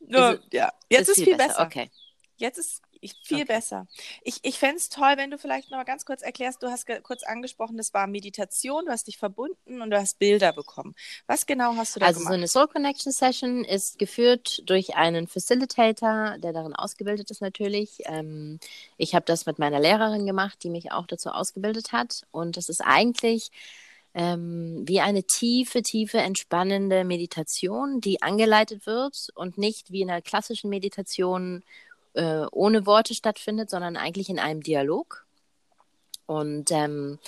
Nur, 0.00 0.40
ja, 0.52 0.72
jetzt 0.88 1.08
ist, 1.08 1.18
ist 1.18 1.24
viel 1.24 1.36
besser. 1.36 1.48
besser. 1.48 1.66
Okay. 1.66 1.90
Jetzt 2.36 2.58
ist 2.58 2.82
viel 3.00 3.38
okay. 3.38 3.44
besser. 3.44 3.86
Ich, 4.22 4.38
ich 4.42 4.58
fände 4.58 4.76
es 4.76 4.88
toll, 4.88 5.14
wenn 5.16 5.30
du 5.30 5.38
vielleicht 5.38 5.70
noch 5.70 5.78
mal 5.78 5.84
ganz 5.84 6.04
kurz 6.04 6.22
erklärst, 6.22 6.62
du 6.62 6.68
hast 6.68 6.86
kurz 7.02 7.22
angesprochen, 7.22 7.76
das 7.76 7.94
war 7.94 8.06
Meditation, 8.06 8.84
du 8.86 8.92
hast 8.92 9.06
dich 9.06 9.18
verbunden 9.18 9.82
und 9.82 9.90
du 9.90 9.98
hast 9.98 10.18
Bilder 10.18 10.52
bekommen. 10.52 10.94
Was 11.26 11.46
genau 11.46 11.76
hast 11.76 11.96
du 11.96 12.00
da 12.00 12.06
also 12.06 12.20
gemacht? 12.20 12.32
Also 12.32 12.34
so 12.34 12.38
eine 12.38 12.48
Soul 12.66 12.72
Connection 12.72 13.12
Session 13.12 13.64
ist 13.64 13.98
geführt 13.98 14.62
durch 14.66 14.96
einen 14.96 15.26
Facilitator, 15.26 16.38
der 16.38 16.52
darin 16.52 16.74
ausgebildet 16.74 17.30
ist 17.30 17.40
natürlich. 17.40 18.02
Ähm, 18.04 18.58
ich 18.96 19.14
habe 19.14 19.24
das 19.24 19.46
mit 19.46 19.58
meiner 19.58 19.80
Lehrerin 19.80 20.26
gemacht, 20.26 20.62
die 20.62 20.70
mich 20.70 20.92
auch 20.92 21.06
dazu 21.06 21.30
ausgebildet 21.30 21.92
hat. 21.92 22.22
Und 22.30 22.56
das 22.56 22.68
ist 22.68 22.80
eigentlich 22.80 23.50
ähm, 24.16 24.82
wie 24.86 25.00
eine 25.00 25.24
tiefe, 25.24 25.82
tiefe, 25.82 26.18
entspannende 26.18 27.04
Meditation, 27.04 28.00
die 28.00 28.22
angeleitet 28.22 28.86
wird 28.86 29.28
und 29.34 29.58
nicht 29.58 29.92
wie 29.92 30.00
in 30.00 30.10
einer 30.10 30.22
klassischen 30.22 30.70
Meditation 30.70 31.62
äh, 32.16 32.46
ohne 32.50 32.86
Worte 32.86 33.14
stattfindet, 33.14 33.70
sondern 33.70 33.96
eigentlich 33.96 34.28
in 34.28 34.38
einem 34.38 34.62
Dialog. 34.62 35.24
Und 36.26 36.70
ähm, 36.72 37.18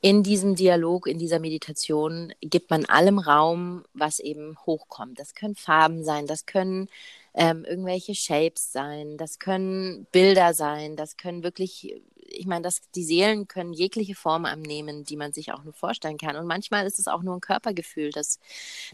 in 0.00 0.22
diesem 0.22 0.56
Dialog, 0.56 1.06
in 1.06 1.18
dieser 1.18 1.38
Meditation 1.38 2.32
gibt 2.40 2.70
man 2.70 2.86
allem 2.86 3.18
Raum, 3.18 3.84
was 3.94 4.18
eben 4.18 4.56
hochkommt. 4.66 5.18
Das 5.18 5.34
können 5.34 5.54
Farben 5.54 6.04
sein, 6.04 6.26
das 6.26 6.46
können 6.46 6.88
ähm, 7.34 7.64
irgendwelche 7.64 8.14
Shapes 8.14 8.72
sein, 8.72 9.16
das 9.16 9.38
können 9.38 10.06
Bilder 10.10 10.54
sein, 10.54 10.96
das 10.96 11.16
können 11.16 11.44
wirklich 11.44 12.02
ich 12.32 12.46
meine, 12.46 12.62
dass 12.62 12.80
die 12.94 13.04
Seelen 13.04 13.48
können 13.48 13.72
jegliche 13.72 14.14
Form 14.14 14.44
annehmen, 14.44 15.04
die 15.04 15.16
man 15.16 15.32
sich 15.32 15.52
auch 15.52 15.64
nur 15.64 15.72
vorstellen 15.72 16.18
kann. 16.18 16.36
Und 16.36 16.46
manchmal 16.46 16.86
ist 16.86 16.98
es 16.98 17.08
auch 17.08 17.22
nur 17.22 17.36
ein 17.36 17.40
Körpergefühl, 17.40 18.10
das, 18.10 18.38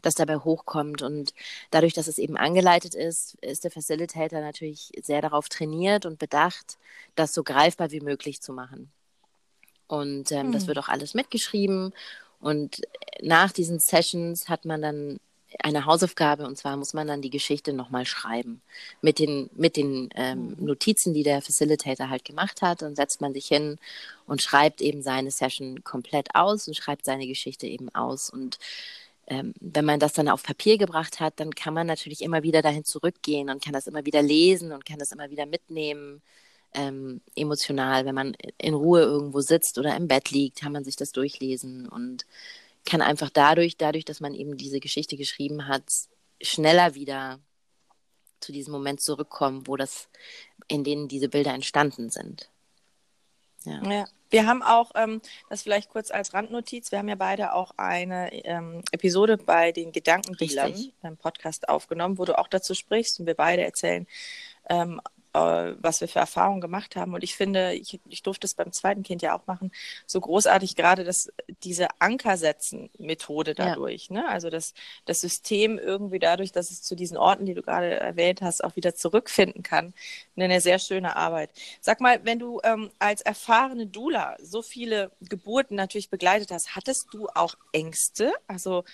das 0.02 0.14
dabei 0.14 0.38
hochkommt. 0.38 1.02
Und 1.02 1.34
dadurch, 1.70 1.94
dass 1.94 2.08
es 2.08 2.18
eben 2.18 2.36
angeleitet 2.36 2.94
ist, 2.94 3.34
ist 3.40 3.64
der 3.64 3.70
Facilitator 3.70 4.40
natürlich 4.40 4.92
sehr 5.02 5.22
darauf 5.22 5.48
trainiert 5.48 6.06
und 6.06 6.18
bedacht, 6.18 6.78
das 7.14 7.34
so 7.34 7.42
greifbar 7.42 7.90
wie 7.90 8.00
möglich 8.00 8.40
zu 8.40 8.52
machen. 8.52 8.90
Und 9.86 10.32
ähm, 10.32 10.46
hm. 10.46 10.52
das 10.52 10.66
wird 10.66 10.78
auch 10.78 10.88
alles 10.88 11.14
mitgeschrieben. 11.14 11.94
Und 12.40 12.82
nach 13.20 13.52
diesen 13.52 13.80
Sessions 13.80 14.48
hat 14.48 14.64
man 14.64 14.82
dann 14.82 15.18
eine 15.62 15.86
Hausaufgabe 15.86 16.46
und 16.46 16.58
zwar 16.58 16.76
muss 16.76 16.92
man 16.92 17.06
dann 17.06 17.22
die 17.22 17.30
Geschichte 17.30 17.72
nochmal 17.72 18.04
schreiben 18.04 18.60
mit 19.00 19.18
den, 19.18 19.48
mit 19.54 19.76
den 19.76 20.10
ähm, 20.14 20.54
mhm. 20.58 20.66
Notizen, 20.66 21.14
die 21.14 21.22
der 21.22 21.40
Facilitator 21.42 22.10
halt 22.10 22.24
gemacht 22.24 22.62
hat. 22.62 22.82
Dann 22.82 22.94
setzt 22.94 23.20
man 23.20 23.32
sich 23.32 23.46
hin 23.46 23.78
und 24.26 24.42
schreibt 24.42 24.80
eben 24.80 25.02
seine 25.02 25.30
Session 25.30 25.82
komplett 25.84 26.34
aus 26.34 26.68
und 26.68 26.74
schreibt 26.74 27.06
seine 27.06 27.26
Geschichte 27.26 27.66
eben 27.66 27.88
aus. 27.94 28.30
Und 28.30 28.58
ähm, 29.26 29.54
wenn 29.60 29.84
man 29.84 30.00
das 30.00 30.12
dann 30.12 30.28
auf 30.28 30.42
Papier 30.42 30.78
gebracht 30.78 31.20
hat, 31.20 31.40
dann 31.40 31.54
kann 31.54 31.74
man 31.74 31.86
natürlich 31.86 32.22
immer 32.22 32.42
wieder 32.42 32.62
dahin 32.62 32.84
zurückgehen 32.84 33.50
und 33.50 33.62
kann 33.64 33.72
das 33.72 33.86
immer 33.86 34.04
wieder 34.04 34.22
lesen 34.22 34.72
und 34.72 34.84
kann 34.86 34.98
das 34.98 35.12
immer 35.12 35.30
wieder 35.30 35.46
mitnehmen. 35.46 36.22
Ähm, 36.74 37.22
emotional, 37.34 38.04
wenn 38.04 38.14
man 38.14 38.36
in 38.58 38.74
Ruhe 38.74 39.00
irgendwo 39.00 39.40
sitzt 39.40 39.78
oder 39.78 39.96
im 39.96 40.08
Bett 40.08 40.30
liegt, 40.30 40.60
kann 40.60 40.72
man 40.72 40.84
sich 40.84 40.96
das 40.96 41.12
durchlesen 41.12 41.88
und 41.88 42.26
kann 42.84 43.02
einfach 43.02 43.30
dadurch, 43.30 43.76
dadurch, 43.76 44.04
dass 44.04 44.20
man 44.20 44.34
eben 44.34 44.56
diese 44.56 44.80
Geschichte 44.80 45.16
geschrieben 45.16 45.68
hat, 45.68 45.84
schneller 46.40 46.94
wieder 46.94 47.40
zu 48.40 48.52
diesem 48.52 48.72
Moment 48.72 49.00
zurückkommen, 49.00 49.66
wo 49.66 49.76
das 49.76 50.08
in 50.68 50.84
denen 50.84 51.08
diese 51.08 51.28
Bilder 51.28 51.54
entstanden 51.54 52.10
sind. 52.10 52.48
Ja. 53.64 53.82
ja. 53.82 54.04
Wir 54.30 54.46
haben 54.46 54.62
auch, 54.62 54.90
ähm, 54.94 55.22
das 55.48 55.62
vielleicht 55.62 55.88
kurz 55.88 56.10
als 56.10 56.34
Randnotiz, 56.34 56.92
wir 56.92 56.98
haben 56.98 57.08
ja 57.08 57.14
beide 57.14 57.54
auch 57.54 57.72
eine 57.78 58.30
ähm, 58.44 58.82
Episode 58.92 59.38
bei 59.38 59.72
den 59.72 59.90
Gedankendealern 59.90 60.92
beim 61.00 61.16
Podcast 61.16 61.68
aufgenommen, 61.68 62.18
wo 62.18 62.26
du 62.26 62.38
auch 62.38 62.48
dazu 62.48 62.74
sprichst 62.74 63.20
und 63.20 63.26
wir 63.26 63.34
beide 63.34 63.62
erzählen 63.62 64.06
ähm, 64.68 65.00
äh, 65.00 65.17
was 65.32 66.00
wir 66.00 66.08
für 66.08 66.18
Erfahrungen 66.18 66.60
gemacht 66.60 66.96
haben. 66.96 67.14
Und 67.14 67.22
ich 67.22 67.36
finde, 67.36 67.74
ich, 67.74 68.00
ich 68.08 68.22
durfte 68.22 68.46
es 68.46 68.54
beim 68.54 68.72
zweiten 68.72 69.02
Kind 69.02 69.22
ja 69.22 69.36
auch 69.36 69.46
machen, 69.46 69.72
so 70.06 70.20
großartig 70.20 70.76
gerade 70.76 71.04
dass 71.04 71.32
diese 71.62 71.88
Ankersetzen-Methode 72.00 73.54
dadurch. 73.54 74.08
Ja. 74.08 74.22
Ne? 74.22 74.28
Also 74.28 74.50
das, 74.50 74.74
das 75.04 75.20
System 75.20 75.78
irgendwie 75.78 76.18
dadurch, 76.18 76.52
dass 76.52 76.70
es 76.70 76.82
zu 76.82 76.94
diesen 76.94 77.16
Orten, 77.16 77.46
die 77.46 77.54
du 77.54 77.62
gerade 77.62 77.98
erwähnt 77.98 78.42
hast, 78.42 78.62
auch 78.64 78.76
wieder 78.76 78.94
zurückfinden 78.94 79.62
kann. 79.62 79.94
Eine 80.36 80.60
sehr 80.60 80.78
schöne 80.78 81.16
Arbeit. 81.16 81.50
Sag 81.80 82.00
mal, 82.00 82.24
wenn 82.24 82.38
du 82.38 82.60
ähm, 82.64 82.90
als 82.98 83.22
erfahrene 83.22 83.86
Dula 83.86 84.36
so 84.40 84.62
viele 84.62 85.10
Geburten 85.20 85.74
natürlich 85.74 86.10
begleitet 86.10 86.50
hast, 86.50 86.74
hattest 86.76 87.12
du 87.12 87.28
auch 87.34 87.54
Ängste? 87.72 88.32
Also 88.46 88.84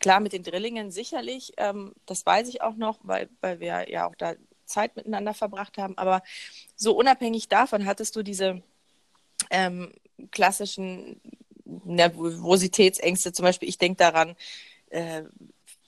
klar, 0.00 0.20
mit 0.20 0.32
den 0.32 0.42
Drillingen 0.42 0.90
sicherlich, 0.90 1.52
ähm, 1.56 1.94
das 2.06 2.24
weiß 2.24 2.48
ich 2.48 2.62
auch 2.62 2.76
noch, 2.76 2.98
weil, 3.02 3.28
weil 3.40 3.60
wir 3.60 3.90
ja 3.90 4.08
auch 4.08 4.14
da 4.14 4.34
Zeit 4.66 4.96
miteinander 4.96 5.34
verbracht 5.34 5.78
haben. 5.78 5.96
Aber 5.98 6.22
so 6.76 6.96
unabhängig 6.96 7.48
davon 7.48 7.86
hattest 7.86 8.16
du 8.16 8.22
diese 8.22 8.62
ähm, 9.50 9.92
klassischen 10.30 11.20
Nervositätsängste. 11.64 13.32
Zum 13.32 13.44
Beispiel, 13.44 13.68
ich 13.68 13.78
denke 13.78 13.98
daran, 13.98 14.36
äh, 14.90 15.22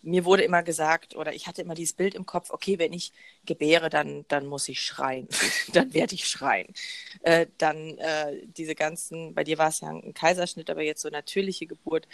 mir 0.06 0.24
wurde 0.24 0.44
immer 0.44 0.62
gesagt, 0.62 1.16
oder 1.16 1.34
ich 1.34 1.48
hatte 1.48 1.62
immer 1.62 1.74
dieses 1.74 1.94
Bild 1.94 2.14
im 2.14 2.26
Kopf, 2.26 2.50
okay, 2.50 2.78
wenn 2.78 2.92
ich 2.92 3.12
gebäre, 3.44 3.90
dann, 3.90 4.24
dann 4.28 4.46
muss 4.46 4.68
ich 4.68 4.80
schreien. 4.80 5.28
dann 5.72 5.92
werde 5.92 6.14
ich 6.14 6.28
schreien. 6.28 6.72
Äh, 7.22 7.46
dann 7.58 7.98
äh, 7.98 8.46
diese 8.46 8.76
ganzen, 8.76 9.34
bei 9.34 9.42
dir 9.42 9.58
war 9.58 9.68
es 9.68 9.80
ja 9.80 9.88
ein 9.88 10.14
Kaiserschnitt, 10.14 10.70
aber 10.70 10.82
jetzt 10.82 11.02
so 11.02 11.08
natürliche 11.08 11.66
Geburt, 11.66 12.06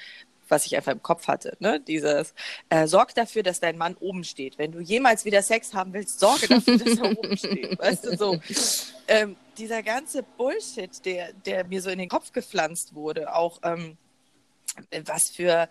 was 0.49 0.67
ich 0.67 0.77
einfach 0.77 0.93
im 0.93 1.03
Kopf 1.03 1.29
hatte. 1.29 1.57
Ne? 1.61 1.81
Dieses, 1.81 2.35
äh, 2.69 2.87
sorg 2.87 3.15
dafür, 3.15 3.43
dass 3.43 3.61
dein 3.61 3.79
Mann 3.79 3.97
oben 3.99 4.25
steht. 4.25 4.59
Wenn 4.59 4.73
du 4.73 4.81
jemals 4.81 5.25
wieder 5.25 5.43
Sex 5.43 5.75
haben 5.75 5.93
willst, 5.93 6.21
sorge 6.21 6.49
dafür, 6.49 6.79
dass 6.79 6.99
er 6.99 7.19
oben 7.19 7.37
steht. 7.37 7.79
Weißt 7.79 8.05
du, 8.05 8.17
so. 8.17 8.39
Ähm, 9.09 9.37
dieser 9.59 9.83
ganze 9.83 10.23
Bullshit, 10.23 11.05
der, 11.05 11.33
der 11.33 11.65
mir 11.65 11.83
so 11.83 11.91
in 11.91 11.99
den 11.99 12.09
Kopf 12.09 12.33
gepflanzt 12.33 12.95
wurde, 12.95 13.35
auch 13.35 13.61
ähm, 13.63 13.97
was 15.05 15.31
für 15.31 15.69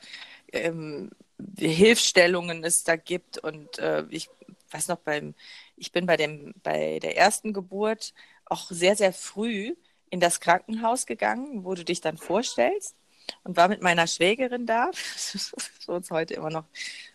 ähm, 0.52 1.12
Hilfstellungen 1.58 2.64
es 2.64 2.84
da 2.84 2.96
gibt. 2.96 3.38
Und 3.38 3.80
äh, 3.80 4.06
ich 4.10 4.30
weiß 4.72 4.88
noch, 4.88 5.00
beim, 5.00 5.34
ich 5.76 5.92
bin 5.92 6.06
bei, 6.06 6.18
dem, 6.18 6.54
bei 6.64 7.00
der 7.00 7.18
ersten 7.18 7.54
Geburt 7.54 8.14
auch 8.46 8.70
sehr, 8.70 8.96
sehr 8.96 9.14
früh 9.14 9.76
in 10.10 10.20
das 10.20 10.40
Krankenhaus 10.40 11.06
gegangen, 11.06 11.64
wo 11.64 11.74
du 11.74 11.86
dich 11.86 12.02
dann 12.02 12.18
vorstellst 12.18 12.96
und 13.44 13.58
war 13.58 13.68
mit 13.68 13.82
meiner 13.82 14.08
Schwägerin 14.08 14.66
da. 14.66 14.92
Das 15.14 15.36
ist 15.36 15.54
für 15.80 15.94
uns 15.94 16.12
heute 16.12 16.34
immer 16.34 16.50
noch 16.50 16.66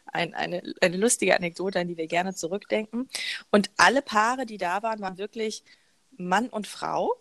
ein, 0.07 0.35
eine, 0.35 0.63
eine 0.81 0.97
lustige 0.97 1.37
Anekdote, 1.37 1.81
an 1.81 1.89
die 1.89 1.97
wir 1.97 2.07
gerne 2.07 2.35
zurückdenken. 2.35 3.09
Und 3.51 3.71
alle 3.77 4.03
Paare, 4.03 4.47
die 4.47 4.59
da 4.59 4.83
waren, 4.83 5.01
waren 5.01 5.19
wirklich 5.19 5.63
Mann 6.17 6.49
und 6.49 6.67
Frau, 6.67 7.15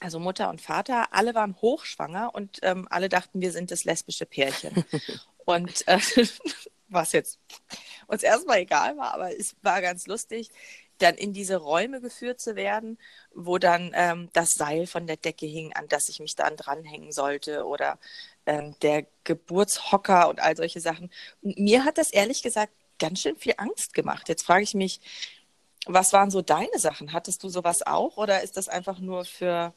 also 0.00 0.18
Mutter 0.18 0.48
und 0.48 0.60
Vater. 0.60 1.12
Alle 1.12 1.34
waren 1.34 1.56
hochschwanger 1.60 2.34
und 2.34 2.58
ähm, 2.62 2.86
alle 2.90 3.08
dachten, 3.08 3.40
wir 3.40 3.52
sind 3.52 3.70
das 3.70 3.84
lesbische 3.84 4.26
Pärchen. 4.26 4.84
und 5.44 5.86
äh, 5.88 5.98
was 6.88 7.12
jetzt 7.12 7.38
uns 8.06 8.22
erstmal 8.22 8.58
egal 8.58 8.96
war, 8.96 9.14
aber 9.14 9.36
es 9.36 9.56
war 9.62 9.82
ganz 9.82 10.06
lustig 10.06 10.50
dann 10.98 11.14
in 11.14 11.32
diese 11.32 11.56
Räume 11.56 12.00
geführt 12.00 12.40
zu 12.40 12.56
werden, 12.56 12.98
wo 13.34 13.58
dann 13.58 13.92
ähm, 13.94 14.28
das 14.32 14.54
Seil 14.54 14.86
von 14.86 15.06
der 15.06 15.16
Decke 15.16 15.46
hing, 15.46 15.72
an 15.74 15.88
das 15.88 16.08
ich 16.08 16.20
mich 16.20 16.34
dann 16.34 16.56
dranhängen 16.56 17.12
sollte 17.12 17.64
oder 17.64 17.98
ähm, 18.46 18.74
der 18.82 19.06
Geburtshocker 19.24 20.28
und 20.28 20.40
all 20.40 20.56
solche 20.56 20.80
Sachen. 20.80 21.10
Und 21.42 21.58
mir 21.58 21.84
hat 21.84 21.98
das 21.98 22.10
ehrlich 22.10 22.42
gesagt 22.42 22.72
ganz 22.98 23.20
schön 23.20 23.36
viel 23.36 23.54
Angst 23.56 23.94
gemacht. 23.94 24.28
Jetzt 24.28 24.44
frage 24.44 24.64
ich 24.64 24.74
mich, 24.74 25.00
was 25.86 26.12
waren 26.12 26.30
so 26.30 26.42
deine 26.42 26.78
Sachen? 26.78 27.12
Hattest 27.12 27.42
du 27.42 27.48
sowas 27.48 27.86
auch 27.86 28.16
oder 28.16 28.42
ist 28.42 28.56
das 28.56 28.68
einfach 28.68 28.98
nur 28.98 29.24
für 29.24 29.72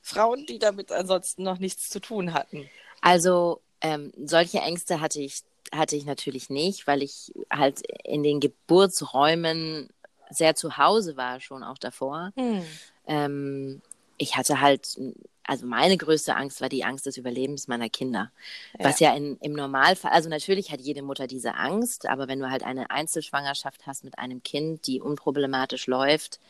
Frauen, 0.00 0.46
die 0.46 0.58
damit 0.58 0.92
ansonsten 0.92 1.42
noch 1.42 1.58
nichts 1.58 1.90
zu 1.90 2.00
tun 2.00 2.32
hatten? 2.32 2.68
Also 3.00 3.60
ähm, 3.80 4.12
solche 4.24 4.58
Ängste 4.58 5.00
hatte 5.00 5.20
ich 5.20 5.42
hatte 5.72 5.96
ich 5.96 6.04
natürlich 6.04 6.50
nicht, 6.50 6.86
weil 6.86 7.02
ich 7.02 7.32
halt 7.50 7.82
in 8.04 8.22
den 8.22 8.38
Geburtsräumen 8.38 9.88
sehr 10.30 10.54
zu 10.54 10.76
Hause 10.76 11.16
war, 11.16 11.40
schon 11.40 11.62
auch 11.62 11.78
davor. 11.78 12.32
Hm. 12.36 12.62
Ähm, 13.06 13.82
ich 14.16 14.36
hatte 14.36 14.60
halt, 14.60 14.98
also 15.44 15.66
meine 15.66 15.96
größte 15.96 16.36
Angst 16.36 16.60
war 16.60 16.68
die 16.68 16.84
Angst 16.84 17.06
des 17.06 17.16
Überlebens 17.16 17.68
meiner 17.68 17.88
Kinder. 17.88 18.30
Ja. 18.78 18.86
Was 18.86 19.00
ja 19.00 19.14
in, 19.14 19.36
im 19.38 19.52
Normalfall, 19.52 20.12
also 20.12 20.28
natürlich 20.28 20.70
hat 20.70 20.80
jede 20.80 21.02
Mutter 21.02 21.26
diese 21.26 21.54
Angst, 21.54 22.06
aber 22.06 22.28
wenn 22.28 22.38
du 22.38 22.50
halt 22.50 22.62
eine 22.62 22.90
Einzelschwangerschaft 22.90 23.86
hast 23.86 24.04
mit 24.04 24.18
einem 24.18 24.42
Kind, 24.42 24.86
die 24.86 25.00
unproblematisch 25.00 25.86
läuft, 25.86 26.40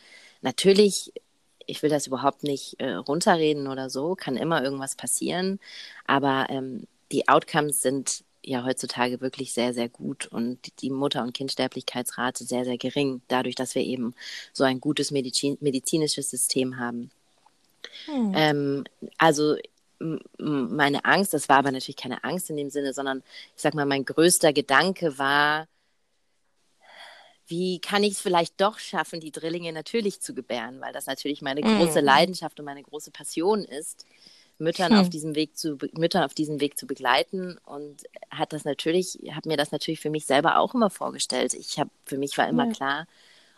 natürlich 0.41 1.11
ich 1.67 1.81
will 1.81 1.89
das 1.89 2.07
überhaupt 2.07 2.43
nicht 2.43 2.79
äh, 2.79 2.93
runterreden 2.93 3.67
oder 3.67 3.89
so, 3.89 4.15
kann 4.15 4.37
immer 4.37 4.63
irgendwas 4.63 4.95
passieren, 4.95 5.59
aber 6.05 6.47
ähm, 6.49 6.87
die 7.11 7.27
Outcomes 7.27 7.81
sind 7.81 8.24
ja 8.45 8.63
heutzutage 8.63 9.21
wirklich 9.21 9.53
sehr, 9.53 9.73
sehr 9.73 9.89
gut 9.89 10.27
und 10.27 10.59
die 10.81 10.89
Mutter- 10.89 11.23
und 11.23 11.33
Kindsterblichkeitsrate 11.33 12.43
sehr, 12.43 12.65
sehr 12.65 12.77
gering, 12.77 13.21
dadurch, 13.27 13.55
dass 13.55 13.75
wir 13.75 13.83
eben 13.83 14.13
so 14.53 14.63
ein 14.63 14.79
gutes 14.79 15.11
Medizin 15.11 15.57
medizinisches 15.61 16.29
System 16.29 16.77
haben. 16.79 17.11
Hm. 18.05 18.33
Ähm, 18.35 18.83
also 19.17 19.55
meine 20.37 21.05
Angst, 21.05 21.33
das 21.33 21.49
war 21.49 21.57
aber 21.57 21.71
natürlich 21.71 21.95
keine 21.95 22.23
Angst 22.23 22.49
in 22.49 22.57
dem 22.57 22.69
Sinne, 22.69 22.93
sondern 22.93 23.23
ich 23.55 23.61
sag 23.61 23.73
mal, 23.73 23.85
mein 23.85 24.05
größter 24.05 24.53
Gedanke 24.53 25.17
war, 25.17 25.67
wie 27.47 27.79
kann 27.79 28.03
ich 28.03 28.13
es 28.13 28.21
vielleicht 28.21 28.59
doch 28.59 28.79
schaffen, 28.79 29.19
die 29.19 29.31
Drillinge 29.31 29.71
natürlich 29.71 30.19
zu 30.19 30.33
gebären, 30.33 30.81
weil 30.81 30.93
das 30.93 31.05
natürlich 31.05 31.41
meine 31.41 31.61
große 31.61 31.99
hm. 31.99 32.05
Leidenschaft 32.05 32.59
und 32.59 32.65
meine 32.65 32.83
große 32.83 33.11
Passion 33.11 33.63
ist. 33.63 34.05
Müttern 34.57 34.93
hm. 34.93 34.99
auf 34.99 35.09
diesem 35.09 35.35
Weg 35.35 35.57
zu 35.57 35.77
Müttern 35.97 36.23
auf 36.23 36.33
diesem 36.33 36.59
Weg 36.61 36.77
zu 36.77 36.87
begleiten 36.87 37.57
und 37.65 38.03
hat 38.29 38.53
das 38.53 38.63
natürlich 38.63 39.19
habe 39.31 39.49
mir 39.49 39.57
das 39.57 39.71
natürlich 39.71 39.99
für 39.99 40.09
mich 40.09 40.25
selber 40.25 40.59
auch 40.59 40.73
immer 40.73 40.89
vorgestellt. 40.89 41.53
Ich 41.53 41.79
habe 41.79 41.89
für 42.05 42.17
mich 42.17 42.37
war 42.37 42.47
immer 42.47 42.67
ja. 42.67 42.71
klar, 42.71 43.07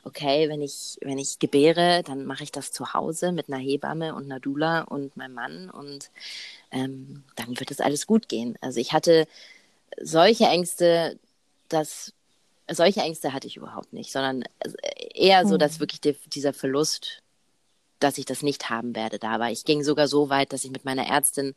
okay, 0.04 0.50
wenn 0.50 0.62
ich 0.62 0.98
wenn 1.02 1.20
ich 1.20 1.40
gebäre, 1.40 2.04
dann 2.04 2.26
mache 2.26 2.44
ich 2.44 2.52
das 2.52 2.72
zu 2.72 2.94
Hause 2.94 3.32
mit 3.32 3.50
einer 3.50 3.62
Hebamme 3.62 4.16
und 4.16 4.26
einer 4.26 4.40
Dula 4.40 4.82
und 4.82 5.16
meinem 5.18 5.34
Mann 5.34 5.70
und 5.70 6.10
ähm, 6.72 7.24
dann 7.36 7.60
wird 7.60 7.72
es 7.72 7.80
alles 7.80 8.08
gut 8.08 8.28
gehen. 8.28 8.58
Also 8.62 8.80
ich 8.80 8.94
hatte 8.94 9.28
solche 10.02 10.46
Ängste, 10.46 11.20
dass 11.70 12.14
solche 12.70 13.02
Ängste 13.02 13.34
hatte 13.34 13.48
ich 13.48 13.58
überhaupt 13.58 13.94
nicht, 13.94 14.12
sondern 14.12 14.44
eher 15.14 15.46
so, 15.48 15.58
dass 15.58 15.74
hm. 15.74 15.80
wirklich 15.82 16.02
die, 16.02 16.16
dieser 16.28 16.54
Verlust 16.54 17.22
dass 18.00 18.18
ich 18.18 18.26
das 18.26 18.42
nicht 18.42 18.70
haben 18.70 18.96
werde 18.96 19.20
da 19.20 19.40
war. 19.40 19.52
Ich 19.52 19.66
ging 19.66 19.84
sogar 19.84 20.08
so 20.08 20.30
weit, 20.30 20.54
dass 20.54 20.64
ich 20.64 20.72
mit 20.72 20.86
meiner 20.86 21.08
Ärztin 21.08 21.56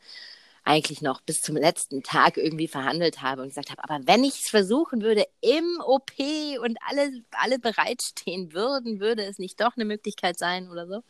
eigentlich 0.64 1.00
noch 1.00 1.20
bis 1.20 1.40
zum 1.40 1.56
letzten 1.56 2.02
Tag 2.02 2.36
irgendwie 2.36 2.68
verhandelt 2.68 3.22
habe 3.22 3.42
und 3.42 3.48
gesagt 3.48 3.70
habe, 3.70 3.82
aber 3.82 4.00
wenn 4.06 4.24
ich 4.24 4.42
es 4.42 4.48
versuchen 4.50 5.02
würde 5.02 5.26
im 5.40 5.80
OP 5.84 6.12
und 6.62 6.78
alle, 6.86 7.22
alle 7.30 7.58
bereitstehen 7.58 8.52
würden, 8.52 9.00
würde 9.00 9.24
es 9.24 9.38
nicht 9.38 9.60
doch 9.60 9.76
eine 9.76 9.84
Möglichkeit 9.84 10.38
sein 10.38 10.70
oder 10.70 10.86
so. 10.86 11.02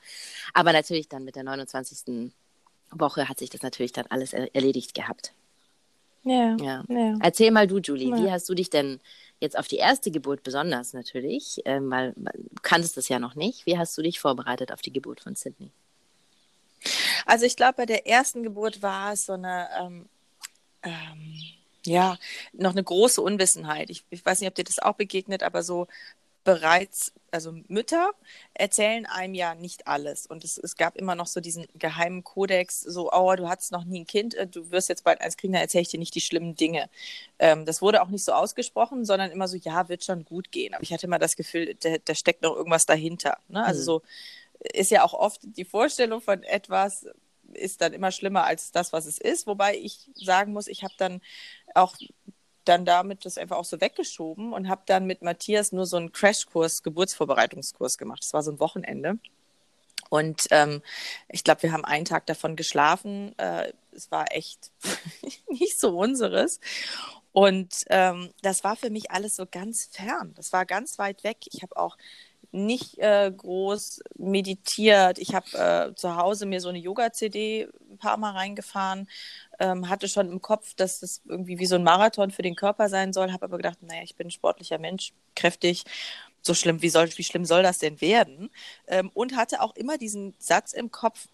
Aber 0.54 0.72
natürlich 0.72 1.08
dann 1.08 1.24
mit 1.24 1.36
der 1.36 1.42
29. 1.42 2.32
Woche 2.92 3.28
hat 3.28 3.38
sich 3.38 3.50
das 3.50 3.62
natürlich 3.62 3.92
dann 3.92 4.06
alles 4.08 4.32
erledigt 4.32 4.94
gehabt. 4.94 5.32
Ja. 6.22 6.56
ja. 6.60 6.84
ja. 6.88 7.18
Erzähl 7.20 7.50
mal 7.50 7.66
du, 7.66 7.78
Julie, 7.78 8.10
ja. 8.10 8.16
wie 8.16 8.30
hast 8.30 8.48
du 8.48 8.54
dich 8.54 8.70
denn 8.70 9.00
jetzt 9.40 9.58
auf 9.58 9.66
die 9.66 9.76
erste 9.76 10.10
Geburt 10.10 10.42
besonders 10.42 10.92
natürlich, 10.92 11.60
ähm, 11.64 11.90
weil 11.90 12.12
du 12.14 12.62
kanntest 12.62 12.96
das 12.96 13.08
ja 13.08 13.18
noch 13.18 13.34
nicht. 13.34 13.66
Wie 13.66 13.78
hast 13.78 13.96
du 13.96 14.02
dich 14.02 14.20
vorbereitet 14.20 14.70
auf 14.72 14.82
die 14.82 14.92
Geburt 14.92 15.20
von 15.20 15.34
Sydney? 15.34 15.72
Also 17.26 17.46
ich 17.46 17.56
glaube, 17.56 17.74
bei 17.78 17.86
der 17.86 18.06
ersten 18.06 18.42
Geburt 18.42 18.82
war 18.82 19.12
es 19.12 19.26
so 19.26 19.32
eine, 19.32 19.68
ähm, 19.78 20.08
ähm, 20.82 21.34
ja, 21.84 22.18
noch 22.52 22.72
eine 22.72 22.84
große 22.84 23.20
Unwissenheit. 23.20 23.90
Ich, 23.90 24.04
ich, 24.10 24.24
weiß 24.24 24.40
nicht, 24.40 24.48
ob 24.48 24.54
dir 24.54 24.64
das 24.64 24.78
auch 24.78 24.94
begegnet, 24.94 25.42
aber 25.42 25.62
so 25.62 25.86
bereits, 26.44 27.12
also 27.30 27.52
Mütter 27.68 28.10
erzählen 28.54 29.06
einem 29.06 29.34
ja 29.34 29.54
nicht 29.54 29.86
alles. 29.86 30.26
Und 30.26 30.42
es, 30.42 30.58
es 30.58 30.76
gab 30.76 30.96
immer 30.96 31.14
noch 31.14 31.26
so 31.26 31.40
diesen 31.40 31.66
geheimen 31.74 32.24
Kodex, 32.24 32.80
so, 32.80 33.12
oh, 33.12 33.34
du 33.36 33.48
hattest 33.48 33.72
noch 33.72 33.84
nie 33.84 34.00
ein 34.00 34.06
Kind, 34.06 34.34
äh, 34.34 34.46
du 34.46 34.70
wirst 34.70 34.88
jetzt 34.88 35.04
bald 35.04 35.20
eins 35.20 35.36
kriegen, 35.36 35.52
dann 35.52 35.62
erzähle 35.62 35.82
ich 35.82 35.88
dir 35.88 35.98
nicht 35.98 36.14
die 36.14 36.20
schlimmen 36.20 36.56
Dinge. 36.56 36.88
Ähm, 37.38 37.66
das 37.66 37.82
wurde 37.82 38.02
auch 38.02 38.08
nicht 38.08 38.24
so 38.24 38.32
ausgesprochen, 38.32 39.04
sondern 39.04 39.30
immer 39.30 39.48
so, 39.48 39.56
ja, 39.56 39.88
wird 39.88 40.04
schon 40.04 40.24
gut 40.24 40.50
gehen. 40.50 40.74
Aber 40.74 40.82
ich 40.82 40.92
hatte 40.92 41.06
immer 41.06 41.18
das 41.18 41.36
Gefühl, 41.36 41.74
da, 41.80 41.96
da 42.04 42.14
steckt 42.14 42.42
noch 42.42 42.56
irgendwas 42.56 42.86
dahinter. 42.86 43.38
Ne? 43.48 43.64
Also 43.64 43.80
mhm. 43.80 43.84
so 43.84 44.02
ist 44.72 44.90
ja 44.90 45.04
auch 45.04 45.14
oft 45.14 45.40
die 45.42 45.64
Vorstellung 45.64 46.20
von 46.20 46.42
etwas, 46.42 47.06
ist 47.52 47.80
dann 47.80 47.92
immer 47.92 48.12
schlimmer 48.12 48.44
als 48.44 48.72
das, 48.72 48.92
was 48.92 49.06
es 49.06 49.18
ist. 49.18 49.46
Wobei 49.46 49.76
ich 49.76 50.10
sagen 50.14 50.52
muss, 50.52 50.68
ich 50.68 50.82
habe 50.82 50.94
dann 50.98 51.20
auch 51.74 51.96
dann 52.70 52.84
damit 52.84 53.26
das 53.26 53.36
einfach 53.36 53.56
auch 53.56 53.64
so 53.64 53.80
weggeschoben 53.80 54.52
und 54.52 54.68
habe 54.68 54.82
dann 54.86 55.04
mit 55.04 55.22
Matthias 55.22 55.72
nur 55.72 55.86
so 55.86 55.96
einen 55.96 56.12
Crashkurs, 56.12 56.82
Geburtsvorbereitungskurs 56.82 57.98
gemacht. 57.98 58.22
Das 58.22 58.32
war 58.32 58.42
so 58.42 58.52
ein 58.52 58.60
Wochenende. 58.60 59.18
Und 60.08 60.46
ähm, 60.50 60.82
ich 61.28 61.44
glaube, 61.44 61.64
wir 61.64 61.72
haben 61.72 61.84
einen 61.84 62.04
Tag 62.04 62.26
davon 62.26 62.56
geschlafen. 62.56 63.36
Äh, 63.38 63.72
es 63.92 64.10
war 64.10 64.26
echt 64.30 64.70
nicht 65.48 65.78
so 65.78 65.98
unseres. 65.98 66.60
Und 67.32 67.74
ähm, 67.88 68.30
das 68.42 68.64
war 68.64 68.76
für 68.76 68.90
mich 68.90 69.10
alles 69.10 69.36
so 69.36 69.46
ganz 69.50 69.88
fern. 69.92 70.32
Das 70.36 70.52
war 70.52 70.64
ganz 70.64 70.98
weit 70.98 71.22
weg. 71.24 71.38
Ich 71.52 71.62
habe 71.62 71.76
auch 71.76 71.96
nicht 72.52 72.98
äh, 72.98 73.32
groß 73.36 74.00
meditiert. 74.16 75.18
Ich 75.18 75.34
habe 75.34 75.90
äh, 75.90 75.94
zu 75.94 76.16
Hause 76.16 76.46
mir 76.46 76.60
so 76.60 76.68
eine 76.68 76.78
Yoga-CD 76.78 77.68
paar 78.00 78.16
Mal 78.16 78.32
reingefahren, 78.32 79.08
ähm, 79.60 79.88
hatte 79.88 80.08
schon 80.08 80.28
im 80.32 80.42
Kopf, 80.42 80.74
dass 80.74 80.98
das 80.98 81.22
irgendwie 81.24 81.60
wie 81.60 81.66
so 81.66 81.76
ein 81.76 81.84
Marathon 81.84 82.32
für 82.32 82.42
den 82.42 82.56
Körper 82.56 82.88
sein 82.88 83.12
soll, 83.12 83.30
habe 83.32 83.44
aber 83.44 83.58
gedacht, 83.58 83.78
naja, 83.82 84.02
ich 84.02 84.16
bin 84.16 84.26
ein 84.26 84.32
sportlicher 84.32 84.78
Mensch, 84.78 85.12
kräftig. 85.36 85.84
So 86.42 86.54
schlimm, 86.54 86.82
wie, 86.82 86.88
soll, 86.88 87.08
wie 87.16 87.22
schlimm 87.22 87.44
soll 87.44 87.62
das 87.62 87.78
denn 87.78 88.00
werden? 88.00 88.50
Ähm, 88.88 89.10
und 89.14 89.36
hatte 89.36 89.60
auch 89.60 89.76
immer 89.76 89.98
diesen 89.98 90.34
Satz 90.38 90.72
im 90.72 90.90
Kopf, 90.90 91.28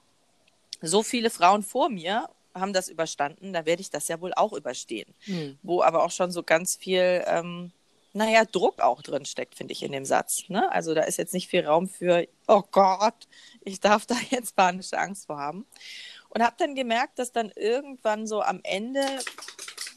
so 0.83 1.03
viele 1.03 1.31
Frauen 1.31 1.63
vor 1.63 1.89
mir 1.89 2.29
haben 2.61 2.73
das 2.73 2.89
überstanden, 2.89 3.53
da 3.53 3.67
werde 3.67 3.83
ich 3.83 3.91
das 3.91 4.09
ja 4.09 4.21
wohl 4.21 4.33
auch 4.35 4.53
überstehen. 4.53 5.15
Hm. 5.25 5.59
Wo 5.63 5.83
aber 5.83 6.03
auch 6.05 6.11
schon 6.11 6.31
so 6.31 6.43
ganz 6.43 6.77
viel, 6.77 7.23
ähm, 7.27 7.71
naja, 8.13 8.45
Druck 8.45 8.81
auch 8.81 9.03
drin 9.03 9.27
steckt, 9.27 9.55
finde 9.57 9.73
ich, 9.73 9.83
in 9.83 9.93
dem 9.93 10.05
Satz. 10.05 10.49
Ne? 10.49 10.71
Also 10.73 10.95
da 10.95 11.03
ist 11.03 11.19
jetzt 11.19 11.35
nicht 11.35 11.49
viel 11.49 11.67
Raum 11.67 11.89
für, 11.89 12.27
oh 12.47 12.63
Gott, 12.71 13.29
ich 13.63 13.81
darf 13.81 14.07
da 14.07 14.15
jetzt 14.31 14.57
panische 14.57 14.99
Angst 14.99 15.27
vor 15.27 15.39
haben. 15.39 15.67
Und 16.37 16.43
habe 16.43 16.57
dann 16.59 16.75
gemerkt, 16.75 17.19
dass 17.19 17.33
dann 17.33 17.51
irgendwann 17.57 18.27
so 18.27 18.43
am 18.43 18.61
Ende 18.63 19.01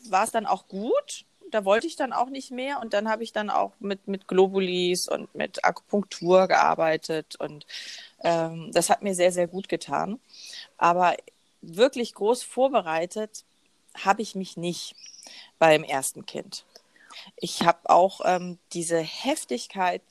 war 0.07 0.23
es 0.23 0.31
dann 0.31 0.45
auch 0.45 0.69
gut. 0.69 1.25
Da 1.51 1.65
wollte 1.65 1.85
ich 1.85 1.97
dann 1.97 2.13
auch 2.13 2.29
nicht 2.29 2.49
mehr. 2.49 2.79
Und 2.79 2.93
dann 2.93 3.09
habe 3.09 3.23
ich 3.23 3.33
dann 3.33 3.49
auch 3.49 3.73
mit, 3.81 4.07
mit 4.07 4.25
Globulis 4.25 5.09
und 5.09 5.35
mit 5.35 5.65
Akupunktur 5.65 6.47
gearbeitet. 6.47 7.35
Und 7.35 7.67
ähm, 8.23 8.71
das 8.71 8.89
hat 8.89 9.01
mir 9.01 9.15
sehr, 9.15 9.33
sehr 9.33 9.47
gut 9.47 9.67
getan. 9.67 10.17
Aber 10.77 11.17
wirklich 11.61 12.13
groß 12.13 12.43
vorbereitet 12.43 13.43
habe 13.97 14.21
ich 14.21 14.33
mich 14.33 14.55
nicht 14.55 14.95
beim 15.57 15.83
ersten 15.83 16.25
Kind. 16.25 16.63
Ich 17.35 17.63
habe 17.63 17.89
auch 17.89 18.21
ähm, 18.23 18.59
diese 18.71 18.99
Heftigkeit 18.99 20.03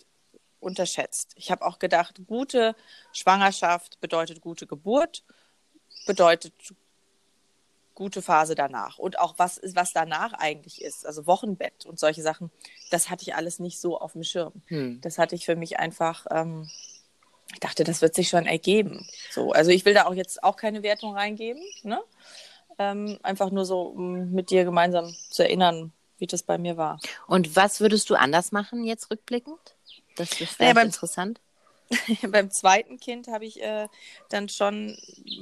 unterschätzt. 0.61 1.32
Ich 1.37 1.50
habe 1.50 1.64
auch 1.64 1.78
gedacht, 1.78 2.20
gute 2.26 2.76
Schwangerschaft 3.14 3.99
bedeutet 4.02 4.42
gute 4.42 4.66
Geburt, 4.66 5.23
bedeutet 6.08 6.52
gute 7.94 8.22
Phase 8.22 8.56
danach. 8.56 8.98
Und 8.98 9.18
auch 9.20 9.34
was, 9.38 9.60
was 9.74 9.92
danach 9.92 10.32
eigentlich 10.32 10.82
ist, 10.82 11.06
also 11.06 11.26
Wochenbett 11.26 11.86
und 11.86 12.00
solche 12.00 12.22
Sachen, 12.22 12.50
das 12.90 13.10
hatte 13.10 13.22
ich 13.22 13.36
alles 13.36 13.60
nicht 13.60 13.80
so 13.80 14.00
auf 14.00 14.12
dem 14.12 14.24
Schirm. 14.24 14.52
Hm. 14.66 15.00
Das 15.00 15.18
hatte 15.18 15.36
ich 15.36 15.44
für 15.44 15.56
mich 15.56 15.78
einfach 15.78 16.26
ähm, 16.30 16.68
ich 17.52 17.60
dachte, 17.60 17.84
das 17.84 18.02
wird 18.02 18.14
sich 18.14 18.28
schon 18.28 18.46
ergeben. 18.46 19.06
So, 19.30 19.52
also 19.52 19.70
ich 19.70 19.84
will 19.84 19.94
da 19.94 20.06
auch 20.06 20.14
jetzt 20.14 20.42
auch 20.42 20.56
keine 20.56 20.82
Wertung 20.82 21.14
reingeben, 21.14 21.62
ne? 21.82 22.00
Ähm, 22.78 23.18
einfach 23.22 23.50
nur 23.50 23.64
so 23.64 23.82
um 23.82 24.30
mit 24.30 24.50
dir 24.50 24.64
gemeinsam 24.64 25.12
zu 25.30 25.42
erinnern, 25.42 25.92
wie 26.18 26.26
das 26.26 26.42
bei 26.42 26.58
mir 26.58 26.76
war. 26.76 27.00
Und 27.26 27.56
was 27.56 27.80
würdest 27.80 28.10
du 28.10 28.14
anders 28.14 28.52
machen 28.52 28.84
jetzt 28.84 29.10
rückblickend? 29.10 29.58
Das 30.16 30.40
ist 30.40 30.60
naja, 30.60 30.74
beim, 30.74 30.86
interessant. 30.86 31.40
beim 32.30 32.50
zweiten 32.50 32.99
Kind 32.99 33.28
habe 33.28 33.47
ich 33.47 33.62
äh, 33.62 33.88
dann 34.28 34.49
schon, 34.49 34.97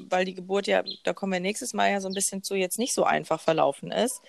weil 0.09 0.25
die 0.25 0.35
Geburt 0.35 0.67
ja, 0.67 0.85
da 1.05 1.12
kommen 1.12 1.33
wir 1.33 1.41
nächstes 1.41 1.75
Mal 1.75 1.91
ja 1.91 2.00
so 2.00 2.09
ein 2.09 2.15
bisschen 2.15 2.43
zu, 2.43 2.55
jetzt 2.55 2.79
nicht 2.79 2.95
so 2.95 3.05
einfach 3.05 3.41
verlaufen 3.41 3.91
ist, 3.91 4.23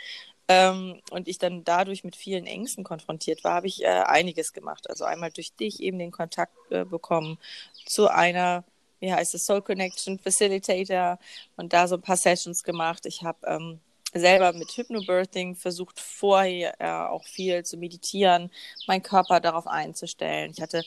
ähm, 0.49 1.01
und 1.11 1.27
ich 1.27 1.39
dann 1.39 1.63
dadurch 1.63 2.03
mit 2.03 2.15
vielen 2.15 2.45
Ängsten 2.45 2.83
konfrontiert 2.83 3.43
war, 3.43 3.55
habe 3.55 3.67
ich 3.67 3.83
äh, 3.83 3.87
einiges 3.87 4.53
gemacht. 4.53 4.89
Also 4.89 5.03
einmal 5.03 5.31
durch 5.31 5.53
dich 5.53 5.81
eben 5.81 5.99
den 5.99 6.11
Kontakt 6.11 6.53
äh, 6.71 6.85
bekommen 6.85 7.37
zu 7.85 8.07
einer, 8.07 8.63
wie 8.99 9.11
heißt 9.11 9.35
es, 9.35 9.45
Soul 9.45 9.61
Connection 9.61 10.19
Facilitator 10.19 11.19
und 11.57 11.73
da 11.73 11.87
so 11.87 11.95
ein 11.95 12.01
paar 12.01 12.17
Sessions 12.17 12.63
gemacht. 12.63 13.05
Ich 13.05 13.23
habe 13.23 13.45
ähm, 13.45 13.79
selber 14.13 14.53
mit 14.53 14.69
Hypnobirthing 14.71 15.55
versucht, 15.55 15.99
vorher 15.99 16.79
äh, 16.79 17.09
auch 17.09 17.25
viel 17.25 17.65
zu 17.65 17.75
meditieren, 17.77 18.49
meinen 18.87 19.03
Körper 19.03 19.41
darauf 19.41 19.67
einzustellen. 19.67 20.51
Ich 20.51 20.61
hatte 20.61 20.83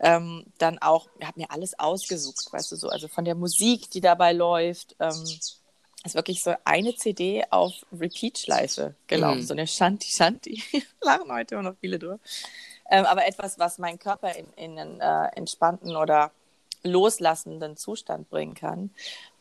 ähm, 0.00 0.44
dann 0.58 0.78
auch, 0.78 1.08
ich 1.18 1.26
habe 1.26 1.40
mir 1.40 1.50
alles 1.50 1.78
ausgesucht, 1.78 2.52
weißt 2.52 2.72
du 2.72 2.76
so, 2.76 2.88
also 2.88 3.08
von 3.08 3.24
der 3.24 3.34
Musik, 3.34 3.90
die 3.90 4.00
dabei 4.00 4.32
läuft. 4.32 4.96
Ähm, 5.00 5.24
ist 6.04 6.14
wirklich 6.14 6.42
so 6.42 6.54
eine 6.64 6.94
CD 6.94 7.44
auf 7.50 7.72
Repeat-Schleife 7.92 8.94
gelaufen, 9.08 9.40
mm. 9.40 9.46
so 9.46 9.54
eine 9.54 9.66
Shanti 9.66 10.08
Shanti. 10.08 10.62
Lachen 11.00 11.32
heute 11.32 11.56
immer 11.56 11.70
noch 11.70 11.76
viele 11.80 11.98
durch. 11.98 12.20
Ähm, 12.88 13.04
aber 13.06 13.26
etwas, 13.26 13.58
was 13.58 13.78
meinen 13.78 13.98
Körper 13.98 14.32
in, 14.36 14.46
in 14.54 14.78
einen 14.78 15.00
äh, 15.00 15.36
entspannten 15.36 15.96
oder 15.96 16.30
loslassenden 16.84 17.76
Zustand 17.76 18.30
bringen 18.30 18.54
kann. 18.54 18.90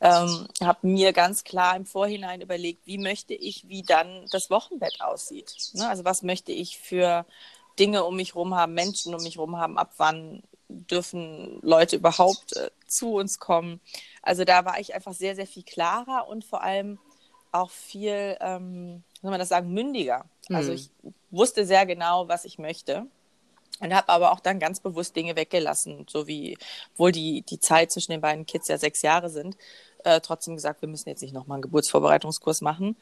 Ähm, 0.02 0.48
habe 0.62 0.88
mir 0.88 1.14
ganz 1.14 1.44
klar 1.44 1.76
im 1.76 1.86
Vorhinein 1.86 2.42
überlegt, 2.42 2.86
wie 2.86 2.98
möchte 2.98 3.34
ich, 3.34 3.68
wie 3.68 3.84
dann 3.84 4.26
das 4.32 4.50
Wochenbett 4.50 5.00
aussieht. 5.02 5.54
Ne? 5.74 5.88
Also 5.88 6.04
was 6.06 6.24
möchte 6.24 6.52
ich 6.52 6.80
für 6.80 7.26
Dinge 7.80 8.04
um 8.04 8.16
mich 8.16 8.36
herum 8.36 8.56
haben, 8.56 8.74
Menschen 8.74 9.14
um 9.14 9.22
mich 9.24 9.36
herum 9.36 9.58
haben, 9.58 9.78
ab 9.78 9.94
wann 9.98 10.44
dürfen 10.68 11.60
Leute 11.62 11.98
überhaupt 11.98 12.56
äh, 12.56 12.70
zu 12.88 13.14
uns 13.14 13.40
kommen. 13.40 13.80
Also 14.22 14.44
da 14.44 14.66
war 14.66 14.80
ich 14.80 14.96
einfach 14.96 15.14
sehr, 15.14 15.36
sehr 15.36 15.48
viel 15.48 15.64
klarer 15.64 16.28
und 16.28 16.44
vor 16.44 16.64
allem 16.64 17.00
auch 17.52 17.70
viel, 17.70 18.38
ähm, 18.42 19.04
soll 19.22 19.32
man 19.32 19.40
das 19.40 19.50
sagen, 19.50 19.72
mündiger. 19.72 20.26
Mhm. 20.50 20.56
Also 20.56 20.72
ich 20.74 20.90
wusste 21.32 21.66
sehr 21.66 21.86
genau, 21.86 22.28
was 22.28 22.46
ich 22.46 22.58
möchte. 22.58 23.08
Und 23.82 23.94
habe 23.94 24.08
aber 24.08 24.32
auch 24.32 24.40
dann 24.40 24.60
ganz 24.60 24.80
bewusst 24.80 25.18
Dinge 25.18 25.36
weggelassen, 25.36 26.06
so 26.10 26.28
wie, 26.28 26.58
obwohl 26.94 27.12
die, 27.12 27.42
die 27.42 27.60
Zeit 27.60 27.92
zwischen 27.92 28.14
den 28.14 28.22
beiden 28.22 28.46
Kids 28.46 28.70
ja 28.70 28.78
sechs 28.78 29.02
Jahre 29.02 29.30
sind, 29.30 29.58
äh, 30.06 30.22
trotzdem 30.22 30.56
gesagt, 30.56 30.82
wir 30.82 30.88
müssen 30.88 31.10
jetzt 31.10 31.22
nicht 31.22 31.34
nochmal 31.34 31.58
einen 31.58 31.64
Geburtsvorbereitungskurs 31.64 32.62
machen. 32.62 32.96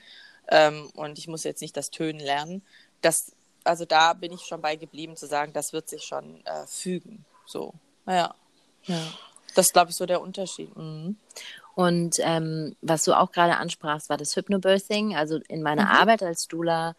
Ähm, 0.50 0.90
und 0.96 1.20
ich 1.20 1.28
muss 1.28 1.44
jetzt 1.44 1.62
nicht 1.62 1.78
das 1.78 1.92
Tönen 1.92 2.20
lernen. 2.20 2.64
Das, 3.02 3.34
also 3.64 3.86
da 3.86 4.14
bin 4.14 4.32
ich 4.32 4.42
schon 4.42 4.62
bei 4.62 4.76
geblieben 4.76 5.16
zu 5.16 5.28
sagen, 5.28 5.54
das 5.54 5.74
wird 5.74 5.90
sich 5.90 6.04
schon 6.04 6.46
äh, 6.46 6.66
fügen. 6.68 7.26
So, 7.46 7.74
naja. 8.06 8.36
Ja. 8.84 9.02
Das 9.56 9.68
ist, 9.68 9.74
glaube 9.74 9.92
ich, 9.92 9.96
so 9.96 10.06
der 10.06 10.22
Unterschied. 10.22 10.76
Mhm. 10.76 11.18
Und 11.76 12.18
ähm, 12.20 12.76
was 12.82 13.04
du 13.04 13.14
auch 13.14 13.32
gerade 13.32 13.58
ansprachst, 13.58 14.10
war 14.10 14.18
das 14.18 14.36
Hypnobirthing. 14.36 15.16
Also 15.16 15.40
in 15.48 15.62
meiner 15.62 15.86
mhm. 15.86 15.92
Arbeit 15.92 16.24
als 16.24 16.48
Dula 16.48 16.96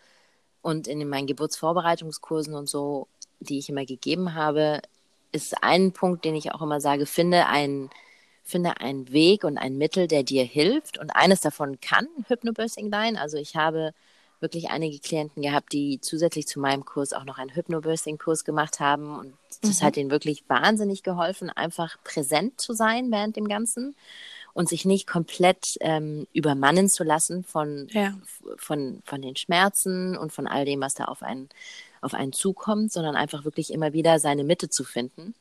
und 0.62 0.87
in 0.87 1.09
meinen 1.09 1.27
Geburtsvorbereitungskursen 1.27 2.55
und 2.55 2.68
so, 2.68 3.09
die 3.40 3.59
ich 3.59 3.68
immer 3.68 3.85
gegeben 3.85 4.35
habe, 4.35 4.81
ist 5.33 5.62
ein 5.62 5.92
Punkt, 5.92 6.24
den 6.24 6.35
ich 6.35 6.53
auch 6.53 6.62
immer 6.62 6.81
sage, 6.81 7.07
finde 7.07 7.46
ein 7.46 7.90
finde 8.46 8.79
einen 8.81 9.11
Weg 9.11 9.42
und 9.42 9.57
ein 9.57 9.79
Mittel, 9.79 10.07
der 10.07 10.22
dir 10.22 10.44
hilft. 10.44 10.98
Und 10.98 11.16
eines 11.16 11.40
davon 11.40 11.81
kann 11.81 12.07
Hypnobirthing 12.29 12.90
sein. 12.90 13.16
Also 13.16 13.38
ich 13.38 13.57
habe 13.57 13.94
wirklich 14.44 14.68
einige 14.68 14.98
Klienten 14.98 15.42
gehabt, 15.42 15.72
die 15.72 15.98
zusätzlich 16.02 16.46
zu 16.46 16.61
meinem 16.61 16.85
Kurs 16.85 17.14
auch 17.14 17.24
noch 17.24 17.38
einen 17.38 17.54
Hypnobirthing-Kurs 17.54 18.44
gemacht 18.44 18.78
haben. 18.78 19.18
Und 19.18 19.35
das 19.62 19.80
mhm. 19.80 19.87
hat 19.87 19.96
ihnen 19.96 20.11
wirklich 20.11 20.44
wahnsinnig 20.48 21.02
geholfen, 21.02 21.48
einfach 21.48 21.96
präsent 22.04 22.61
zu 22.61 22.74
sein 22.74 23.11
während 23.11 23.37
dem 23.37 23.48
Ganzen 23.48 23.96
und 24.52 24.68
sich 24.68 24.85
nicht 24.85 25.07
komplett 25.07 25.78
ähm, 25.80 26.26
übermannen 26.35 26.88
zu 26.90 27.04
lassen 27.04 27.42
von, 27.42 27.88
ja. 27.90 28.14
von, 28.57 29.02
von 29.07 29.22
den 29.22 29.35
Schmerzen 29.35 30.16
und 30.16 30.33
von 30.33 30.46
all 30.46 30.66
dem, 30.66 30.80
was 30.80 30.94
da 30.94 31.07
auf 31.07 31.22
einen, 31.22 31.48
auf 32.02 32.12
einen 32.12 32.35
zukommt, 32.35 32.92
sondern 32.92 33.16
einfach 33.16 33.44
wirklich 33.44 33.72
immer 33.72 33.94
wieder 33.94 34.18
seine 34.18 34.44
Mitte 34.44 34.68
zu 34.68 34.85
finden. 34.85 35.35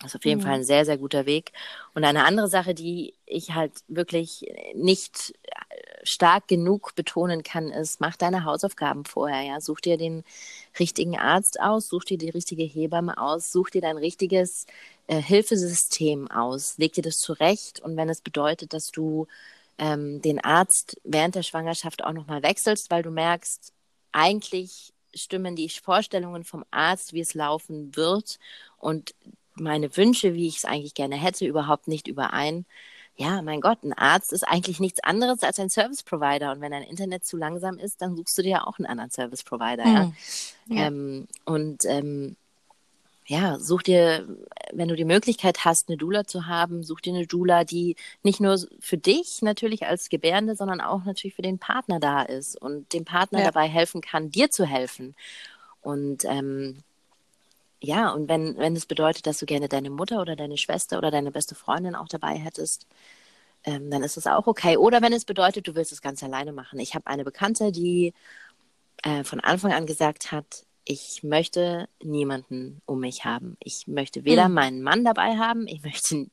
Das 0.00 0.12
ist 0.12 0.16
auf 0.16 0.24
jeden 0.24 0.40
mhm. 0.40 0.44
Fall 0.44 0.54
ein 0.54 0.64
sehr, 0.64 0.84
sehr 0.84 0.98
guter 0.98 1.24
Weg. 1.24 1.52
Und 1.94 2.04
eine 2.04 2.24
andere 2.24 2.48
Sache, 2.48 2.74
die 2.74 3.14
ich 3.26 3.54
halt 3.54 3.72
wirklich 3.86 4.50
nicht 4.74 5.34
stark 6.02 6.48
genug 6.48 6.94
betonen 6.94 7.42
kann, 7.42 7.68
ist, 7.70 8.00
mach 8.00 8.16
deine 8.16 8.44
Hausaufgaben 8.44 9.04
vorher, 9.04 9.42
ja. 9.42 9.60
Such 9.60 9.80
dir 9.80 9.96
den 9.96 10.24
richtigen 10.78 11.18
Arzt 11.18 11.60
aus, 11.60 11.88
such 11.88 12.04
dir 12.04 12.18
die 12.18 12.30
richtige 12.30 12.64
Hebamme 12.64 13.18
aus, 13.18 13.52
such 13.52 13.70
dir 13.70 13.80
dein 13.82 13.98
richtiges 13.98 14.66
äh, 15.08 15.20
Hilfesystem 15.20 16.30
aus, 16.30 16.78
leg 16.78 16.92
dir 16.92 17.02
das 17.02 17.18
zurecht 17.18 17.80
und 17.80 17.96
wenn 17.96 18.08
es 18.08 18.20
bedeutet, 18.20 18.72
dass 18.72 18.90
du 18.90 19.26
ähm, 19.78 20.22
den 20.22 20.42
Arzt 20.44 21.00
während 21.04 21.34
der 21.34 21.42
Schwangerschaft 21.42 22.04
auch 22.04 22.12
nochmal 22.12 22.42
wechselst, 22.42 22.90
weil 22.90 23.02
du 23.02 23.10
merkst, 23.10 23.72
eigentlich 24.12 24.92
stimmen 25.14 25.56
die 25.56 25.68
Vorstellungen 25.68 26.44
vom 26.44 26.64
Arzt, 26.70 27.12
wie 27.12 27.20
es 27.20 27.34
laufen 27.34 27.96
wird 27.96 28.38
und 28.78 29.14
meine 29.54 29.96
Wünsche, 29.96 30.34
wie 30.34 30.46
ich 30.48 30.58
es 30.58 30.64
eigentlich 30.64 30.94
gerne 30.94 31.16
hätte, 31.16 31.46
überhaupt 31.46 31.88
nicht 31.88 32.08
überein, 32.08 32.66
ja, 33.20 33.42
mein 33.42 33.60
Gott, 33.60 33.82
ein 33.84 33.92
Arzt 33.92 34.32
ist 34.32 34.48
eigentlich 34.48 34.80
nichts 34.80 35.04
anderes 35.04 35.42
als 35.42 35.58
ein 35.58 35.68
Service 35.68 36.02
Provider. 36.02 36.52
Und 36.52 36.62
wenn 36.62 36.72
dein 36.72 36.82
Internet 36.82 37.26
zu 37.26 37.36
langsam 37.36 37.76
ist, 37.76 38.00
dann 38.00 38.16
suchst 38.16 38.38
du 38.38 38.42
dir 38.42 38.48
ja 38.48 38.66
auch 38.66 38.78
einen 38.78 38.86
anderen 38.86 39.10
Service 39.10 39.42
Provider. 39.42 39.84
Mhm. 39.84 39.94
Ja? 39.94 40.12
ja. 40.68 40.86
Ähm, 40.86 41.28
und 41.44 41.84
ähm, 41.84 42.36
ja, 43.26 43.58
such 43.58 43.82
dir, 43.82 44.26
wenn 44.72 44.88
du 44.88 44.96
die 44.96 45.04
Möglichkeit 45.04 45.66
hast, 45.66 45.90
eine 45.90 45.98
Doula 45.98 46.24
zu 46.24 46.46
haben, 46.46 46.82
such 46.82 47.02
dir 47.02 47.12
eine 47.12 47.26
Doula, 47.26 47.64
die 47.64 47.94
nicht 48.22 48.40
nur 48.40 48.58
für 48.80 48.96
dich 48.96 49.42
natürlich 49.42 49.84
als 49.84 50.08
Gebärende, 50.08 50.56
sondern 50.56 50.80
auch 50.80 51.04
natürlich 51.04 51.34
für 51.34 51.42
den 51.42 51.58
Partner 51.58 52.00
da 52.00 52.22
ist 52.22 52.60
und 52.60 52.90
dem 52.94 53.04
Partner 53.04 53.40
ja. 53.40 53.44
dabei 53.44 53.68
helfen 53.68 54.00
kann, 54.00 54.30
dir 54.30 54.50
zu 54.50 54.64
helfen. 54.64 55.14
Und 55.82 56.24
ähm, 56.24 56.78
ja, 57.82 58.10
und 58.10 58.28
wenn, 58.28 58.56
wenn 58.58 58.76
es 58.76 58.86
bedeutet, 58.86 59.26
dass 59.26 59.38
du 59.38 59.46
gerne 59.46 59.68
deine 59.68 59.90
Mutter 59.90 60.20
oder 60.20 60.36
deine 60.36 60.58
Schwester 60.58 60.98
oder 60.98 61.10
deine 61.10 61.30
beste 61.30 61.54
Freundin 61.54 61.94
auch 61.94 62.08
dabei 62.08 62.36
hättest, 62.36 62.86
ähm, 63.64 63.90
dann 63.90 64.02
ist 64.02 64.16
es 64.16 64.26
auch 64.26 64.46
okay. 64.46 64.76
Oder 64.76 65.02
wenn 65.02 65.12
es 65.12 65.24
bedeutet, 65.24 65.66
du 65.66 65.74
willst 65.74 65.92
es 65.92 66.02
ganz 66.02 66.22
alleine 66.22 66.52
machen. 66.52 66.78
Ich 66.78 66.94
habe 66.94 67.06
eine 67.06 67.24
Bekannte, 67.24 67.72
die 67.72 68.12
äh, 69.02 69.24
von 69.24 69.40
Anfang 69.40 69.72
an 69.72 69.86
gesagt 69.86 70.30
hat, 70.30 70.66
ich 70.84 71.22
möchte 71.22 71.88
niemanden 72.02 72.82
um 72.84 73.00
mich 73.00 73.24
haben. 73.24 73.56
Ich 73.60 73.86
möchte 73.86 74.24
weder 74.24 74.48
mhm. 74.48 74.54
meinen 74.54 74.82
Mann 74.82 75.04
dabei 75.04 75.36
haben, 75.36 75.66
ich 75.66 75.82
möchte, 75.82 76.26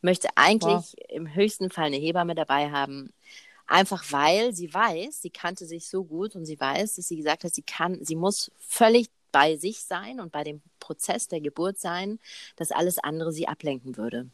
möchte 0.00 0.28
eigentlich 0.36 0.72
wow. 0.72 0.94
im 1.08 1.34
höchsten 1.34 1.70
Fall 1.70 1.86
eine 1.86 1.96
Hebamme 1.96 2.34
dabei 2.34 2.70
haben. 2.70 3.12
Einfach 3.66 4.04
weil 4.12 4.54
sie 4.54 4.72
weiß, 4.72 5.22
sie 5.22 5.30
kannte 5.30 5.66
sich 5.66 5.88
so 5.88 6.04
gut 6.04 6.36
und 6.36 6.44
sie 6.44 6.58
weiß, 6.58 6.94
dass 6.94 7.08
sie 7.08 7.16
gesagt 7.16 7.42
hat, 7.42 7.52
sie 7.52 7.62
kann, 7.62 7.98
sie 8.04 8.14
muss 8.14 8.52
völlig 8.60 9.08
bei 9.36 9.56
sich 9.58 9.80
sein 9.84 10.18
und 10.18 10.32
bei 10.32 10.44
dem 10.44 10.62
Prozess 10.80 11.28
der 11.28 11.42
Geburt 11.42 11.78
sein, 11.78 12.18
dass 12.56 12.72
alles 12.72 12.98
andere 12.98 13.32
sie 13.32 13.46
ablenken 13.46 13.98
würde. 13.98 14.30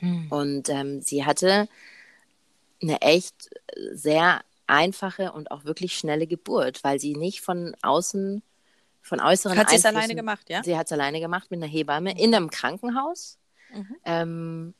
Mhm. 0.00 0.32
Und 0.32 0.68
ähm, 0.70 1.02
sie 1.02 1.26
hatte 1.26 1.68
eine 2.80 3.02
echt 3.02 3.50
sehr 3.92 4.40
einfache 4.66 5.32
und 5.32 5.50
auch 5.50 5.66
wirklich 5.66 5.98
schnelle 5.98 6.26
Geburt, 6.26 6.82
weil 6.82 6.98
sie 6.98 7.14
nicht 7.14 7.42
von 7.42 7.76
außen 7.82 8.42
von 9.02 9.20
äußeren 9.20 9.58
Hat 9.58 9.68
sie 9.68 9.76
es 9.76 9.84
alleine 9.84 10.14
gemacht, 10.14 10.48
ja? 10.48 10.62
Sie 10.64 10.78
hat 10.78 10.86
es 10.86 10.92
alleine 10.92 11.20
gemacht 11.20 11.50
mit 11.50 11.62
einer 11.62 11.70
Hebamme 11.70 12.18
in 12.18 12.34
einem 12.34 12.48
Krankenhaus. 12.48 13.36
Mhm. 13.70 13.96
Ähm, 14.06 14.74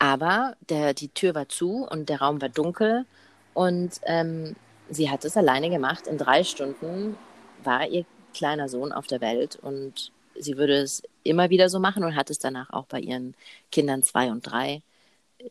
aber 0.00 0.56
der, 0.68 0.94
die 0.94 1.10
Tür 1.10 1.36
war 1.36 1.48
zu 1.48 1.86
und 1.88 2.08
der 2.08 2.22
Raum 2.22 2.42
war 2.42 2.48
dunkel 2.48 3.06
und 3.54 4.00
ähm, 4.02 4.56
sie 4.90 5.10
hat 5.10 5.24
es 5.24 5.36
alleine 5.36 5.70
gemacht. 5.70 6.08
In 6.08 6.18
drei 6.18 6.42
Stunden 6.42 7.16
war 7.62 7.86
ihr 7.86 8.04
kleiner 8.36 8.68
Sohn 8.68 8.92
auf 8.92 9.06
der 9.06 9.20
Welt 9.20 9.56
und 9.56 10.12
sie 10.34 10.56
würde 10.56 10.76
es 10.76 11.02
immer 11.24 11.50
wieder 11.50 11.68
so 11.68 11.80
machen 11.80 12.04
und 12.04 12.14
hat 12.14 12.30
es 12.30 12.38
danach 12.38 12.70
auch 12.70 12.86
bei 12.86 13.00
ihren 13.00 13.34
Kindern 13.72 14.02
zwei 14.02 14.30
und 14.30 14.42
drei 14.42 14.82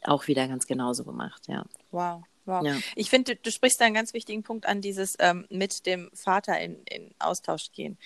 auch 0.04 0.28
wieder 0.28 0.48
ganz 0.48 0.68
genauso 0.68 1.04
gemacht, 1.04 1.44
ja. 1.48 1.66
Wow. 1.92 2.24
Wow. 2.46 2.64
Ja. 2.64 2.78
Ich 2.96 3.10
finde, 3.10 3.36
du, 3.36 3.42
du, 3.42 3.52
sprichst 3.52 3.82
da 3.82 3.86
einen 3.86 3.96
ganz 3.96 4.14
wichtigen 4.14 4.44
Punkt 4.44 4.68
an, 4.68 4.82
dieses 4.82 5.16
ähm, 5.20 5.46
mit 5.50 5.86
dem 5.86 6.12
Vater 6.14 6.60
in, 6.60 6.84
in 6.84 7.14
Austausch 7.18 7.72
gehen. 7.72 7.98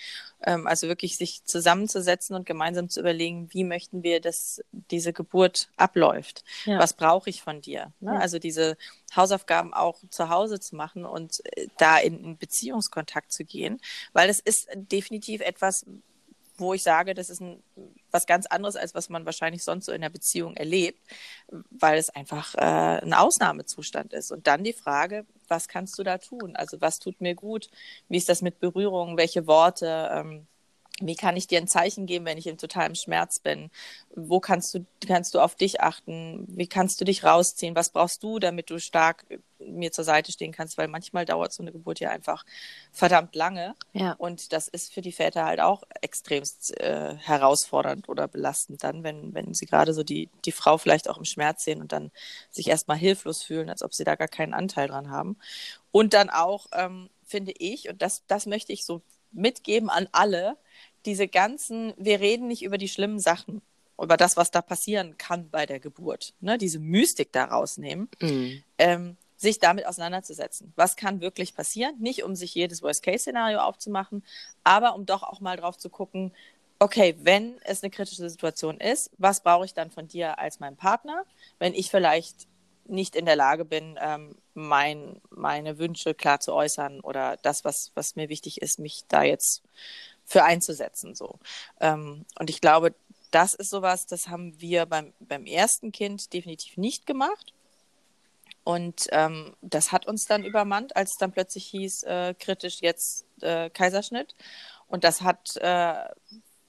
Ähm, 0.42 0.66
also 0.66 0.88
wirklich 0.88 1.18
sich 1.18 1.44
zusammenzusetzen 1.44 2.34
und 2.34 2.46
gemeinsam 2.46 2.88
zu 2.88 3.00
überlegen, 3.00 3.48
wie 3.52 3.64
möchten 3.64 4.02
wir, 4.02 4.20
dass 4.20 4.62
diese 4.72 5.12
Geburt 5.12 5.68
abläuft? 5.76 6.44
Ja. 6.64 6.78
Was 6.78 6.94
brauche 6.94 7.28
ich 7.28 7.42
von 7.42 7.60
dir? 7.60 7.92
Ne? 8.00 8.14
Ja. 8.14 8.18
Also 8.18 8.38
diese 8.38 8.78
Hausaufgaben 9.14 9.74
auch 9.74 9.98
zu 10.08 10.30
Hause 10.30 10.58
zu 10.58 10.74
machen 10.74 11.04
und 11.04 11.44
äh, 11.56 11.68
da 11.76 11.98
in, 11.98 12.24
in 12.24 12.38
Beziehungskontakt 12.38 13.32
zu 13.32 13.44
gehen, 13.44 13.80
weil 14.12 14.30
es 14.30 14.40
ist 14.40 14.68
definitiv 14.74 15.42
etwas, 15.42 15.84
wo 16.60 16.74
ich 16.74 16.82
sage, 16.82 17.14
das 17.14 17.30
ist 17.30 17.40
ein, 17.40 17.62
was 18.10 18.26
ganz 18.26 18.46
anderes, 18.46 18.76
als 18.76 18.94
was 18.94 19.08
man 19.08 19.24
wahrscheinlich 19.26 19.64
sonst 19.64 19.86
so 19.86 19.92
in 19.92 20.02
der 20.02 20.10
Beziehung 20.10 20.54
erlebt, 20.56 21.00
weil 21.70 21.98
es 21.98 22.10
einfach 22.10 22.54
äh, 22.54 22.60
ein 23.02 23.14
Ausnahmezustand 23.14 24.12
ist. 24.12 24.30
Und 24.30 24.46
dann 24.46 24.64
die 24.64 24.72
Frage, 24.72 25.26
was 25.48 25.68
kannst 25.68 25.98
du 25.98 26.02
da 26.02 26.18
tun? 26.18 26.56
Also 26.56 26.80
was 26.80 26.98
tut 26.98 27.20
mir 27.20 27.34
gut? 27.34 27.70
Wie 28.08 28.16
ist 28.18 28.28
das 28.28 28.42
mit 28.42 28.60
Berührung? 28.60 29.16
Welche 29.16 29.46
Worte? 29.46 30.10
Ähm, 30.12 30.46
wie 31.00 31.16
kann 31.16 31.36
ich 31.36 31.46
dir 31.46 31.58
ein 31.58 31.68
Zeichen 31.68 32.06
geben, 32.06 32.26
wenn 32.26 32.38
ich 32.38 32.46
in 32.46 32.58
totalem 32.58 32.94
Schmerz 32.94 33.38
bin? 33.38 33.70
Wo 34.14 34.38
kannst 34.38 34.74
du, 34.74 34.84
kannst 35.06 35.34
du 35.34 35.40
auf 35.40 35.54
dich 35.54 35.80
achten? 35.80 36.44
Wie 36.48 36.66
kannst 36.66 37.00
du 37.00 37.04
dich 37.04 37.24
rausziehen? 37.24 37.74
Was 37.74 37.90
brauchst 37.90 38.22
du, 38.22 38.38
damit 38.38 38.70
du 38.70 38.78
stark 38.78 39.24
mir 39.58 39.92
zur 39.92 40.04
Seite 40.04 40.30
stehen 40.30 40.52
kannst? 40.52 40.76
Weil 40.76 40.88
manchmal 40.88 41.24
dauert 41.24 41.52
so 41.52 41.62
eine 41.62 41.72
Geburt 41.72 42.00
ja 42.00 42.10
einfach 42.10 42.44
verdammt 42.92 43.34
lange. 43.34 43.74
Ja. 43.92 44.12
Und 44.12 44.52
das 44.52 44.68
ist 44.68 44.92
für 44.92 45.00
die 45.00 45.12
Väter 45.12 45.46
halt 45.46 45.60
auch 45.60 45.82
extremst 46.02 46.78
äh, 46.78 47.16
herausfordernd 47.16 48.08
oder 48.08 48.28
belastend 48.28 48.84
dann, 48.84 49.02
wenn, 49.02 49.32
wenn 49.34 49.54
sie 49.54 49.66
gerade 49.66 49.94
so 49.94 50.02
die, 50.02 50.28
die 50.44 50.52
Frau 50.52 50.76
vielleicht 50.76 51.08
auch 51.08 51.18
im 51.18 51.24
Schmerz 51.24 51.64
sehen 51.64 51.80
und 51.80 51.92
dann 51.92 52.10
sich 52.50 52.68
erstmal 52.68 52.98
hilflos 52.98 53.42
fühlen, 53.42 53.70
als 53.70 53.82
ob 53.82 53.94
sie 53.94 54.04
da 54.04 54.16
gar 54.16 54.28
keinen 54.28 54.54
Anteil 54.54 54.88
dran 54.88 55.10
haben. 55.10 55.38
Und 55.92 56.12
dann 56.12 56.30
auch, 56.30 56.66
ähm, 56.72 57.08
finde 57.24 57.52
ich, 57.56 57.88
und 57.88 58.02
das, 58.02 58.24
das 58.26 58.46
möchte 58.46 58.72
ich 58.72 58.84
so 58.84 59.00
mitgeben 59.32 59.90
an 59.90 60.08
alle, 60.12 60.56
diese 61.06 61.28
ganzen, 61.28 61.92
wir 61.96 62.20
reden 62.20 62.48
nicht 62.48 62.62
über 62.62 62.78
die 62.78 62.88
schlimmen 62.88 63.18
Sachen, 63.18 63.62
über 64.00 64.16
das, 64.16 64.36
was 64.36 64.50
da 64.50 64.62
passieren 64.62 65.18
kann 65.18 65.50
bei 65.50 65.66
der 65.66 65.80
Geburt, 65.80 66.34
ne? 66.40 66.58
diese 66.58 66.78
Mystik 66.78 67.32
da 67.32 67.44
rausnehmen, 67.44 68.08
mhm. 68.20 68.62
ähm, 68.78 69.16
sich 69.36 69.58
damit 69.58 69.86
auseinanderzusetzen. 69.86 70.72
Was 70.76 70.96
kann 70.96 71.20
wirklich 71.20 71.54
passieren? 71.54 71.94
Nicht, 71.98 72.24
um 72.24 72.36
sich 72.36 72.54
jedes 72.54 72.82
Worst-Case-Szenario 72.82 73.60
aufzumachen, 73.60 74.22
aber 74.64 74.94
um 74.94 75.06
doch 75.06 75.22
auch 75.22 75.40
mal 75.40 75.56
drauf 75.56 75.78
zu 75.78 75.88
gucken, 75.88 76.32
okay, 76.78 77.14
wenn 77.22 77.58
es 77.64 77.82
eine 77.82 77.90
kritische 77.90 78.28
Situation 78.28 78.78
ist, 78.78 79.10
was 79.18 79.42
brauche 79.42 79.64
ich 79.64 79.74
dann 79.74 79.90
von 79.90 80.08
dir 80.08 80.38
als 80.38 80.60
mein 80.60 80.76
Partner, 80.76 81.24
wenn 81.58 81.74
ich 81.74 81.90
vielleicht 81.90 82.48
nicht 82.86 83.16
in 83.16 83.26
der 83.26 83.36
Lage 83.36 83.64
bin, 83.64 83.98
ähm, 84.00 84.34
mein, 84.54 85.20
meine 85.30 85.78
Wünsche 85.78 86.14
klar 86.14 86.40
zu 86.40 86.52
äußern 86.52 87.00
oder 87.00 87.36
das, 87.42 87.64
was, 87.64 87.92
was 87.94 88.16
mir 88.16 88.28
wichtig 88.28 88.60
ist, 88.62 88.78
mich 88.78 89.04
da 89.08 89.22
jetzt 89.22 89.62
für 90.30 90.44
einzusetzen. 90.44 91.16
So. 91.16 91.40
Ähm, 91.80 92.24
und 92.38 92.50
ich 92.50 92.60
glaube, 92.60 92.94
das 93.32 93.54
ist 93.54 93.70
sowas, 93.70 94.06
das 94.06 94.28
haben 94.28 94.60
wir 94.60 94.86
beim, 94.86 95.12
beim 95.18 95.44
ersten 95.44 95.90
Kind 95.90 96.32
definitiv 96.32 96.76
nicht 96.76 97.04
gemacht. 97.04 97.52
Und 98.62 99.08
ähm, 99.10 99.56
das 99.60 99.90
hat 99.90 100.06
uns 100.06 100.26
dann 100.26 100.44
übermannt, 100.44 100.94
als 100.94 101.12
es 101.12 101.18
dann 101.18 101.32
plötzlich 101.32 101.66
hieß, 101.66 102.04
äh, 102.04 102.34
kritisch 102.38 102.80
jetzt 102.80 103.26
äh, 103.40 103.70
Kaiserschnitt. 103.70 104.36
Und 104.86 105.02
das 105.02 105.22
hat 105.22 105.56
äh, 105.56 106.08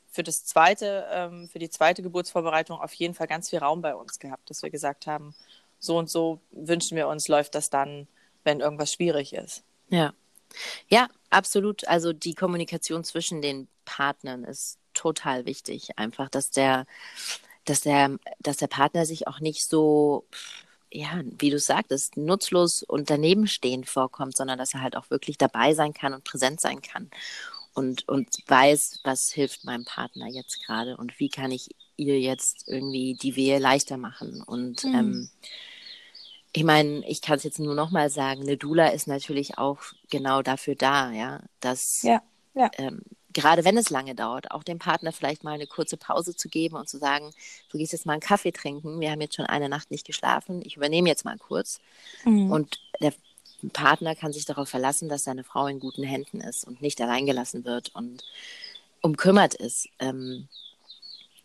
für 0.10 0.24
das 0.24 0.43
zweite, 0.43 1.06
ähm, 1.12 1.47
für 1.47 1.60
die 1.60 1.69
zweite 1.69 2.02
Geburtsvorbereitung 2.02 2.80
auf 2.80 2.93
jeden 2.93 3.13
Fall 3.13 3.28
ganz 3.28 3.52
viel 3.52 3.60
Raum 3.60 3.82
bei 3.82 3.95
uns 3.95 4.17
gehabt, 4.17 4.50
dass 4.50 4.63
wir 4.63 4.71
gesagt 4.71 5.06
haben, 5.06 5.36
so 5.78 6.00
und 6.00 6.10
so 6.10 6.39
wünschen 6.52 6.95
wir 6.95 7.08
uns, 7.08 7.28
läuft 7.28 7.54
das 7.54 7.69
dann, 7.69 8.08
wenn 8.43 8.60
irgendwas 8.60 8.93
schwierig 8.93 9.34
ist. 9.34 9.63
Ja. 9.89 10.13
Ja, 10.88 11.08
absolut. 11.30 11.88
Also 11.88 12.14
die 12.14 12.36
Kommunikation 12.36 13.04
zwischen 13.04 13.42
den 13.42 13.68
Partnern 13.86 14.44
ist 14.44 14.78
total 14.94 15.46
wichtig. 15.46 15.98
Einfach, 15.98 16.30
dass 16.30 16.52
der, 16.52 16.86
dass 17.66 17.82
der, 17.82 18.18
dass 18.40 18.58
der 18.58 18.68
Partner 18.68 19.06
sich 19.06 19.28
auch 19.28 19.40
nicht 19.40 19.66
so, 19.66 20.26
ja, 20.92 21.22
wie 21.40 21.50
du 21.50 21.60
sagtest, 21.60 22.18
nutzlos 22.18 22.84
und 22.84 23.10
daneben 23.10 23.48
stehen 23.48 23.86
vorkommt, 23.86 24.36
sondern 24.36 24.58
dass 24.58 24.74
er 24.74 24.82
halt 24.82 24.96
auch 24.96 25.10
wirklich 25.10 25.38
dabei 25.38 25.74
sein 25.74 25.94
kann 25.94 26.14
und 26.14 26.24
präsent 26.24 26.60
sein 26.62 26.82
kann. 26.82 27.10
Und, 27.74 28.08
und 28.10 28.28
weiß, 28.48 29.00
was 29.06 29.32
hilft 29.32 29.64
meinem 29.64 29.86
Partner 29.86 30.28
jetzt 30.28 30.62
gerade 30.66 30.98
und 30.98 31.18
wie 31.22 31.30
kann 31.30 31.52
ich 31.52 31.70
ihr 31.96 32.20
jetzt 32.20 32.68
irgendwie 32.68 33.16
die 33.16 33.38
Wehe 33.38 33.60
leichter 33.60 33.98
machen. 33.98 34.42
Und 34.42 34.84
mhm. 34.84 34.94
ähm, 34.94 35.30
ich 36.54 36.64
meine, 36.64 37.08
ich 37.08 37.22
kann 37.22 37.38
es 37.38 37.44
jetzt 37.44 37.60
nur 37.60 37.76
noch 37.76 37.92
mal 37.92 38.10
sagen, 38.10 38.42
eine 38.42 38.58
Dula 38.58 38.90
ist 38.90 39.08
natürlich 39.08 39.58
auch 39.58 39.80
genau 40.10 40.42
dafür 40.42 40.76
da, 40.76 41.12
ja, 41.12 41.42
dass 41.60 42.02
ja, 42.04 42.22
ja. 42.54 42.70
Ähm, 42.78 43.02
gerade 43.34 43.64
wenn 43.64 43.78
es 43.78 43.90
lange 43.90 44.16
dauert, 44.16 44.52
auch 44.52 44.64
dem 44.64 44.80
Partner 44.80 45.12
vielleicht 45.12 45.44
mal 45.44 45.54
eine 45.54 45.68
kurze 45.68 45.98
Pause 45.98 46.36
zu 46.36 46.50
geben 46.50 46.76
und 46.76 46.90
zu 46.90 46.98
sagen, 46.98 47.32
du 47.70 47.78
gehst 47.78 47.94
jetzt 47.94 48.06
mal 48.06 48.14
einen 48.14 48.22
Kaffee 48.22 48.52
trinken, 48.52 49.00
wir 49.00 49.12
haben 49.12 49.22
jetzt 49.22 49.36
schon 49.36 49.46
eine 49.46 49.70
Nacht 49.70 49.92
nicht 49.92 50.06
geschlafen, 50.06 50.62
ich 50.66 50.76
übernehme 50.76 51.08
jetzt 51.08 51.26
mal 51.26 51.38
kurz. 51.38 51.80
Mhm. 52.26 52.52
Und 52.52 52.80
der 53.00 53.14
Partner 53.74 54.16
kann 54.16 54.34
sich 54.34 54.46
darauf 54.46 54.70
verlassen, 54.70 55.08
dass 55.08 55.24
seine 55.24 55.44
Frau 55.44 55.68
in 55.68 55.80
guten 55.80 56.04
Händen 56.04 56.42
ist 56.42 56.66
und 56.68 56.82
nicht 56.82 57.00
alleingelassen 57.00 57.64
wird 57.64 57.96
und 57.96 58.24
umkümmert 59.02 59.54
ist. 59.54 59.88
Ähm, 60.00 60.48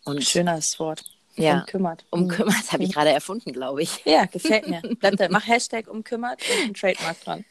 und 0.03 0.23
Schönes 0.23 0.79
Wort. 0.79 1.03
Ja, 1.37 1.59
umkümmert. 1.59 2.05
Umkümmert 2.09 2.71
habe 2.71 2.83
ich 2.83 2.93
gerade 2.93 3.11
erfunden, 3.11 3.53
glaube 3.53 3.83
ich. 3.83 4.03
Ja, 4.05 4.25
gefällt 4.25 4.67
mir. 4.67 4.81
Mach 5.29 5.47
Hashtag 5.47 5.87
umkümmert 5.87 6.41
und 6.41 6.69
ein 6.69 6.73
Trademark 6.73 7.23
dran. 7.23 7.45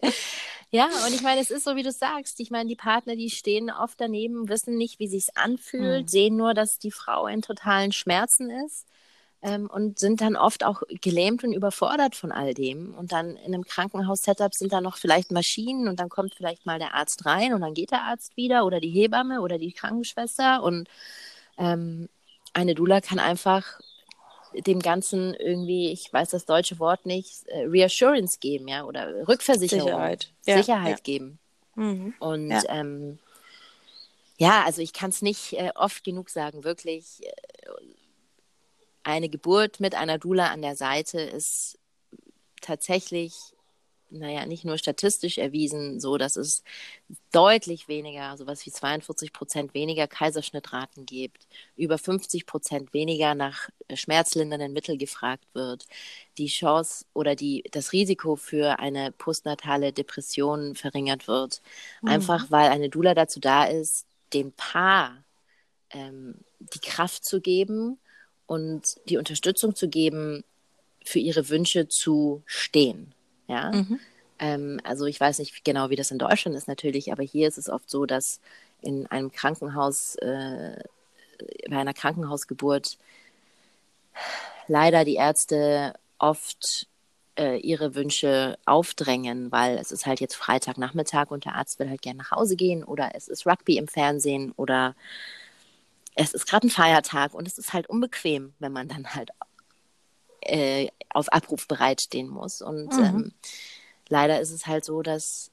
ja, 0.70 0.86
und 1.06 1.14
ich 1.14 1.22
meine, 1.22 1.40
es 1.40 1.50
ist 1.50 1.64
so, 1.64 1.76
wie 1.76 1.82
du 1.82 1.92
sagst. 1.92 2.40
Ich 2.40 2.50
meine, 2.50 2.68
die 2.68 2.76
Partner, 2.76 3.14
die 3.14 3.30
stehen 3.30 3.70
oft 3.70 4.00
daneben, 4.00 4.48
wissen 4.48 4.76
nicht, 4.76 4.98
wie 4.98 5.08
sich 5.08 5.36
anfühlt, 5.36 6.04
mhm. 6.04 6.08
sehen 6.08 6.36
nur, 6.36 6.54
dass 6.54 6.78
die 6.78 6.90
Frau 6.90 7.26
in 7.26 7.42
totalen 7.42 7.92
Schmerzen 7.92 8.50
ist 8.50 8.86
ähm, 9.44 9.68
und 9.70 9.98
sind 9.98 10.22
dann 10.22 10.34
oft 10.34 10.64
auch 10.64 10.82
gelähmt 11.02 11.44
und 11.44 11.52
überfordert 11.52 12.16
von 12.16 12.32
all 12.32 12.54
dem. 12.54 12.94
Und 12.94 13.12
dann 13.12 13.36
in 13.36 13.52
einem 13.52 13.64
Krankenhaus-Setup 13.64 14.54
sind 14.54 14.72
da 14.72 14.80
noch 14.80 14.96
vielleicht 14.96 15.30
Maschinen 15.30 15.86
und 15.88 16.00
dann 16.00 16.08
kommt 16.08 16.34
vielleicht 16.34 16.64
mal 16.64 16.78
der 16.78 16.94
Arzt 16.94 17.26
rein 17.26 17.52
und 17.52 17.60
dann 17.60 17.74
geht 17.74 17.90
der 17.90 18.02
Arzt 18.02 18.36
wieder 18.36 18.64
oder 18.64 18.80
die 18.80 18.90
Hebamme 18.90 19.42
oder 19.42 19.58
die 19.58 19.72
Krankenschwester 19.72 20.62
und 20.62 20.88
ähm, 21.58 22.08
eine 22.54 22.74
Dula 22.74 23.00
kann 23.00 23.18
einfach 23.18 23.80
dem 24.54 24.80
Ganzen 24.80 25.34
irgendwie, 25.34 25.90
ich 25.90 26.12
weiß 26.12 26.30
das 26.30 26.46
deutsche 26.46 26.78
Wort 26.78 27.06
nicht, 27.06 27.46
äh, 27.48 27.64
Reassurance 27.64 28.38
geben, 28.38 28.68
ja, 28.68 28.84
oder 28.84 29.26
Rückversicherung, 29.28 29.86
Sicherheit, 29.86 30.32
Sicherheit 30.40 30.98
ja, 30.98 31.02
geben. 31.02 31.38
Mhm. 31.74 32.14
Und 32.20 32.50
ja. 32.50 32.62
Ähm, 32.68 33.18
ja, 34.38 34.64
also 34.64 34.80
ich 34.80 34.92
kann 34.92 35.10
es 35.10 35.22
nicht 35.22 35.52
äh, 35.54 35.70
oft 35.74 36.04
genug 36.04 36.30
sagen, 36.30 36.64
wirklich. 36.64 37.24
Äh, 37.24 37.30
eine 39.06 39.28
Geburt 39.28 39.80
mit 39.80 39.94
einer 39.94 40.18
Dula 40.18 40.46
an 40.46 40.62
der 40.62 40.76
Seite 40.76 41.20
ist 41.20 41.78
tatsächlich 42.62 43.34
naja, 44.18 44.46
nicht 44.46 44.64
nur 44.64 44.78
statistisch 44.78 45.38
erwiesen, 45.38 46.00
so 46.00 46.16
dass 46.16 46.36
es 46.36 46.62
deutlich 47.32 47.88
weniger, 47.88 48.36
sowas 48.36 48.64
wie 48.64 48.70
42 48.70 49.32
Prozent 49.32 49.74
weniger 49.74 50.06
Kaiserschnittraten 50.06 51.06
gibt, 51.06 51.46
über 51.76 51.98
50 51.98 52.46
Prozent 52.46 52.94
weniger 52.94 53.34
nach 53.34 53.68
schmerzlindernden 53.92 54.72
Mitteln 54.72 54.98
gefragt 54.98 55.44
wird, 55.52 55.86
die 56.38 56.46
Chance 56.46 57.06
oder 57.12 57.34
die, 57.34 57.64
das 57.70 57.92
Risiko 57.92 58.36
für 58.36 58.78
eine 58.78 59.12
postnatale 59.12 59.92
Depression 59.92 60.74
verringert 60.74 61.28
wird, 61.28 61.60
mhm. 62.02 62.08
einfach 62.08 62.50
weil 62.50 62.70
eine 62.70 62.88
Dula 62.88 63.14
dazu 63.14 63.40
da 63.40 63.64
ist, 63.64 64.06
dem 64.32 64.52
Paar 64.52 65.24
ähm, 65.90 66.36
die 66.58 66.80
Kraft 66.80 67.24
zu 67.24 67.40
geben 67.40 67.98
und 68.46 68.96
die 69.08 69.16
Unterstützung 69.16 69.74
zu 69.74 69.88
geben, 69.88 70.44
für 71.04 71.18
ihre 71.18 71.48
Wünsche 71.48 71.88
zu 71.88 72.42
stehen. 72.46 73.13
Ja. 73.46 73.72
Mhm. 73.72 74.00
Ähm, 74.38 74.80
also 74.84 75.06
ich 75.06 75.20
weiß 75.20 75.38
nicht 75.38 75.64
genau, 75.64 75.90
wie 75.90 75.96
das 75.96 76.10
in 76.10 76.18
Deutschland 76.18 76.56
ist 76.56 76.68
natürlich, 76.68 77.12
aber 77.12 77.22
hier 77.22 77.48
ist 77.48 77.58
es 77.58 77.68
oft 77.68 77.88
so, 77.88 78.06
dass 78.06 78.40
in 78.82 79.06
einem 79.06 79.30
Krankenhaus, 79.32 80.16
äh, 80.16 80.82
bei 81.68 81.78
einer 81.78 81.94
Krankenhausgeburt 81.94 82.98
leider 84.68 85.04
die 85.04 85.14
Ärzte 85.14 85.94
oft 86.18 86.86
äh, 87.36 87.58
ihre 87.58 87.94
Wünsche 87.94 88.58
aufdrängen, 88.64 89.50
weil 89.50 89.78
es 89.78 89.92
ist 89.92 90.06
halt 90.06 90.20
jetzt 90.20 90.36
Freitagnachmittag 90.36 91.30
und 91.30 91.44
der 91.44 91.56
Arzt 91.56 91.78
will 91.78 91.88
halt 91.88 92.02
gerne 92.02 92.18
nach 92.18 92.30
Hause 92.30 92.56
gehen 92.56 92.84
oder 92.84 93.10
es 93.14 93.28
ist 93.28 93.46
Rugby 93.46 93.76
im 93.76 93.88
Fernsehen 93.88 94.52
oder 94.56 94.94
es 96.14 96.32
ist 96.32 96.46
gerade 96.46 96.68
ein 96.68 96.70
Feiertag 96.70 97.34
und 97.34 97.48
es 97.48 97.58
ist 97.58 97.72
halt 97.72 97.88
unbequem, 97.88 98.54
wenn 98.60 98.72
man 98.72 98.88
dann 98.88 99.14
halt 99.14 99.30
äh, 100.44 100.88
auf 101.10 101.32
Abruf 101.32 101.66
bereitstehen 101.68 102.28
muss. 102.28 102.62
Und 102.62 102.92
mhm. 102.92 103.04
ähm, 103.04 103.32
leider 104.08 104.40
ist 104.40 104.50
es 104.50 104.66
halt 104.66 104.84
so, 104.84 105.02
dass 105.02 105.50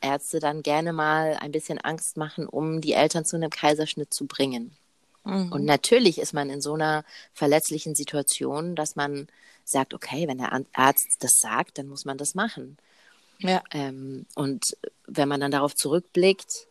Ärzte 0.00 0.40
dann 0.40 0.62
gerne 0.62 0.92
mal 0.92 1.36
ein 1.40 1.52
bisschen 1.52 1.78
Angst 1.78 2.16
machen, 2.16 2.46
um 2.46 2.80
die 2.80 2.92
Eltern 2.92 3.24
zu 3.24 3.36
einem 3.36 3.50
Kaiserschnitt 3.50 4.12
zu 4.12 4.26
bringen. 4.26 4.76
Mhm. 5.24 5.52
Und 5.52 5.64
natürlich 5.64 6.18
ist 6.18 6.32
man 6.32 6.50
in 6.50 6.60
so 6.60 6.74
einer 6.74 7.04
verletzlichen 7.32 7.94
Situation, 7.94 8.74
dass 8.74 8.96
man 8.96 9.28
sagt, 9.64 9.94
okay, 9.94 10.26
wenn 10.26 10.38
der 10.38 10.52
Arzt 10.72 11.22
das 11.22 11.38
sagt, 11.38 11.78
dann 11.78 11.86
muss 11.86 12.04
man 12.04 12.18
das 12.18 12.34
machen. 12.34 12.76
Ja. 13.38 13.62
Ähm, 13.72 14.26
und 14.34 14.76
wenn 15.06 15.28
man 15.28 15.40
dann 15.40 15.50
darauf 15.50 15.74
zurückblickt, 15.74 16.66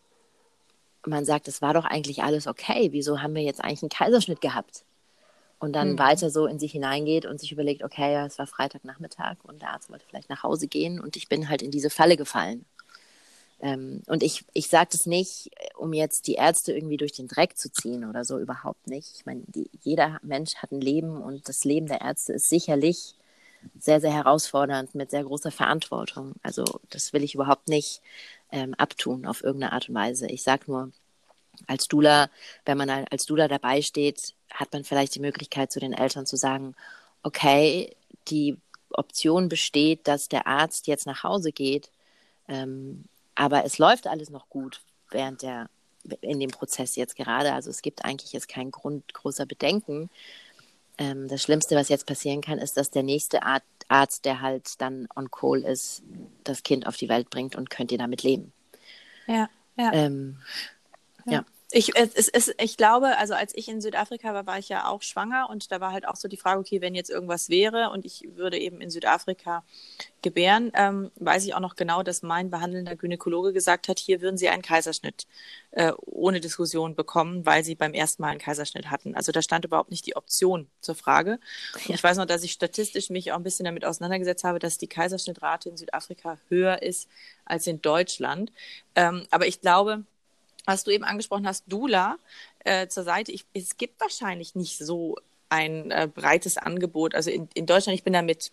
man 1.06 1.26
sagt, 1.26 1.48
es 1.48 1.62
war 1.62 1.74
doch 1.74 1.86
eigentlich 1.86 2.24
alles 2.24 2.48
okay, 2.48 2.90
wieso 2.92 3.22
haben 3.22 3.34
wir 3.34 3.42
jetzt 3.42 3.64
eigentlich 3.64 3.82
einen 3.82 3.90
Kaiserschnitt 3.90 4.42
gehabt? 4.42 4.84
Und 5.62 5.74
dann 5.74 5.94
mhm. 5.94 6.00
weiter 6.00 6.32
so 6.32 6.48
in 6.48 6.60
sich 6.60 6.72
hineingeht 6.72 7.26
und 7.26 7.40
sich 7.40 7.52
überlegt, 7.52 7.84
okay, 7.84 8.12
ja, 8.14 8.26
es 8.26 8.40
war 8.40 8.48
Freitagnachmittag 8.48 9.38
und 9.44 9.62
der 9.62 9.70
Arzt 9.70 9.92
wollte 9.92 10.06
vielleicht 10.08 10.30
nach 10.30 10.42
Hause 10.42 10.68
gehen 10.68 11.00
und 11.00 11.16
ich 11.16 11.30
bin 11.30 11.50
halt 11.50 11.62
in 11.62 11.70
diese 11.70 11.92
Falle 11.92 12.18
gefallen. 12.18 12.66
Ähm, 13.62 14.02
und 14.08 14.24
ich, 14.24 14.44
ich 14.54 14.70
sage 14.70 14.90
das 14.92 15.06
nicht, 15.06 15.52
um 15.78 15.94
jetzt 15.94 16.26
die 16.26 16.34
Ärzte 16.34 16.74
irgendwie 16.74 16.98
durch 16.98 17.12
den 17.12 17.28
Dreck 17.28 17.58
zu 17.60 17.72
ziehen 17.72 18.10
oder 18.10 18.26
so, 18.26 18.40
überhaupt 18.40 18.88
nicht. 18.88 19.12
Ich 19.16 19.26
meine, 19.28 19.44
jeder 19.84 20.18
Mensch 20.24 20.56
hat 20.56 20.72
ein 20.72 20.82
Leben 20.82 21.22
und 21.22 21.48
das 21.48 21.64
Leben 21.64 21.86
der 21.86 22.02
Ärzte 22.02 22.34
ist 22.34 22.50
sicherlich 22.50 23.16
sehr, 23.78 24.02
sehr 24.02 24.12
herausfordernd 24.12 24.96
mit 24.96 25.12
sehr 25.12 25.24
großer 25.24 25.52
Verantwortung. 25.52 26.34
Also 26.42 26.66
das 26.90 27.14
will 27.14 27.24
ich 27.24 27.36
überhaupt 27.36 27.68
nicht 27.68 28.02
ähm, 28.52 28.74
abtun 28.80 29.28
auf 29.28 29.44
irgendeine 29.44 29.74
Art 29.74 29.90
und 29.90 29.96
Weise. 29.96 30.26
Ich 30.26 30.42
sage 30.42 30.64
nur, 30.66 30.92
als 31.68 31.88
Dula, 31.88 32.30
wenn 32.66 32.78
man 32.78 32.90
als 32.90 33.26
Dula 33.26 33.48
dabei 33.48 33.82
steht, 33.82 34.34
hat 34.52 34.72
man 34.74 34.84
vielleicht 34.84 35.16
die 35.16 35.20
Möglichkeit 35.20 35.72
zu 35.72 35.80
den 35.80 35.94
Eltern 35.94 36.26
zu 36.26 36.36
sagen, 36.36 36.76
okay, 37.24 37.96
die 38.28 38.58
Option 38.92 39.50
besteht, 39.50 40.08
dass 40.08 40.28
der 40.28 40.48
Arzt 40.48 40.88
jetzt 40.88 41.06
nach 41.06 41.24
Hause 41.24 41.52
geht, 41.52 41.90
ähm, 42.48 43.06
aber 43.36 43.64
es 43.66 43.78
läuft 43.78 44.08
alles 44.08 44.30
noch 44.30 44.50
gut 44.50 44.82
während 45.10 45.42
der 45.42 45.70
in 46.22 46.40
dem 46.40 46.50
Prozess 46.50 46.96
jetzt 46.96 47.16
gerade. 47.16 47.54
Also 47.54 47.70
es 47.70 47.82
gibt 47.82 48.06
eigentlich 48.06 48.34
jetzt 48.34 48.48
keinen 48.48 48.72
Grund 48.72 49.14
großer 49.14 49.46
Bedenken. 49.46 50.10
Ähm, 50.98 51.28
das 51.28 51.42
Schlimmste, 51.42 51.76
was 51.76 51.90
jetzt 51.90 52.06
passieren 52.06 52.42
kann, 52.42 52.60
ist, 52.60 52.78
dass 52.78 52.90
der 52.90 53.04
nächste 53.04 53.42
Arzt, 53.44 54.26
der 54.26 54.42
halt 54.42 54.82
dann 54.82 55.08
on 55.16 55.30
call 55.32 55.64
ist, 55.64 56.04
das 56.44 56.64
Kind 56.64 56.88
auf 56.88 56.98
die 56.98 57.10
Welt 57.10 57.30
bringt 57.30 57.56
und 57.56 57.70
könnt 57.70 57.92
ihr 57.92 57.98
damit 57.98 58.24
leben. 58.24 58.52
Ja, 59.28 59.50
ja. 59.78 59.94
Ähm, 59.94 60.38
ja. 61.26 61.46
Ich, 61.74 61.96
es, 61.96 62.28
es, 62.28 62.54
ich 62.60 62.76
glaube, 62.76 63.18
also 63.18 63.34
als 63.34 63.56
ich 63.56 63.70
in 63.70 63.80
Südafrika 63.80 64.34
war, 64.34 64.46
war 64.46 64.60
ich 64.60 64.68
ja 64.68 64.88
auch 64.88 65.02
schwanger 65.02 65.50
und 65.50 65.72
da 65.72 65.80
war 65.80 65.94
halt 65.94 66.06
auch 66.06 66.18
so 66.18 66.28
die 66.28 66.36
Frage, 66.36 66.60
okay, 66.60 66.82
wenn 66.82 66.96
jetzt 66.96 67.10
irgendwas 67.10 67.48
wäre 67.48 67.92
und 67.92 68.06
ich 68.06 68.28
würde 68.36 68.60
eben 68.60 68.82
in 68.82 68.90
Südafrika 68.90 69.64
gebären, 70.22 70.74
ähm, 70.76 71.12
weiß 71.16 71.46
ich 71.46 71.56
auch 71.56 71.62
noch 71.62 71.78
genau, 71.78 72.04
dass 72.04 72.24
mein 72.24 72.50
behandelnder 72.50 72.98
Gynäkologe 72.98 73.54
gesagt 73.54 73.88
hat, 73.88 74.00
hier 74.00 74.20
würden 74.20 74.38
Sie 74.38 74.50
einen 74.50 74.62
Kaiserschnitt 74.62 75.28
äh, 75.72 75.94
ohne 76.02 76.42
Diskussion 76.42 76.94
bekommen, 76.94 77.46
weil 77.46 77.64
Sie 77.64 77.76
beim 77.76 77.94
ersten 77.94 78.22
Mal 78.22 78.32
einen 78.32 78.40
Kaiserschnitt 78.40 78.92
hatten. 78.92 79.16
Also 79.16 79.32
da 79.32 79.42
stand 79.42 79.64
überhaupt 79.64 79.92
nicht 79.92 80.06
die 80.06 80.18
Option 80.18 80.70
zur 80.82 80.96
Frage. 80.96 81.40
Ja. 81.88 81.96
Ich 81.96 82.04
weiß 82.04 82.18
noch, 82.18 82.26
dass 82.26 82.44
ich 82.44 82.52
statistisch 82.52 83.10
mich 83.10 83.32
auch 83.32 83.38
ein 83.38 83.44
bisschen 83.44 83.66
damit 83.66 83.86
auseinandergesetzt 83.86 84.44
habe, 84.44 84.60
dass 84.60 84.78
die 84.78 84.88
Kaiserschnittrate 84.88 85.70
in 85.70 85.78
Südafrika 85.78 86.38
höher 86.50 86.82
ist 86.82 87.08
als 87.46 87.66
in 87.66 87.82
Deutschland. 87.82 88.52
Ähm, 88.96 89.26
aber 89.32 89.48
ich 89.48 89.62
glaube, 89.62 90.04
was 90.66 90.84
du 90.84 90.92
eben 90.92 91.04
angesprochen 91.04 91.48
hast, 91.48 91.66
Dula 91.68 92.18
äh, 92.60 92.88
zur 92.88 93.04
Seite. 93.04 93.32
Ich, 93.32 93.46
es 93.54 93.78
gibt 93.78 94.00
wahrscheinlich 94.00 94.56
nicht 94.56 94.78
so 94.78 95.18
ein 95.50 95.92
äh, 95.92 96.08
breites 96.14 96.58
Angebot. 96.58 97.16
Also 97.16 97.30
in, 97.30 97.50
in 97.54 97.66
Deutschland, 97.66 97.98
ich 97.98 98.04
bin 98.04 98.14
damit 98.14 98.52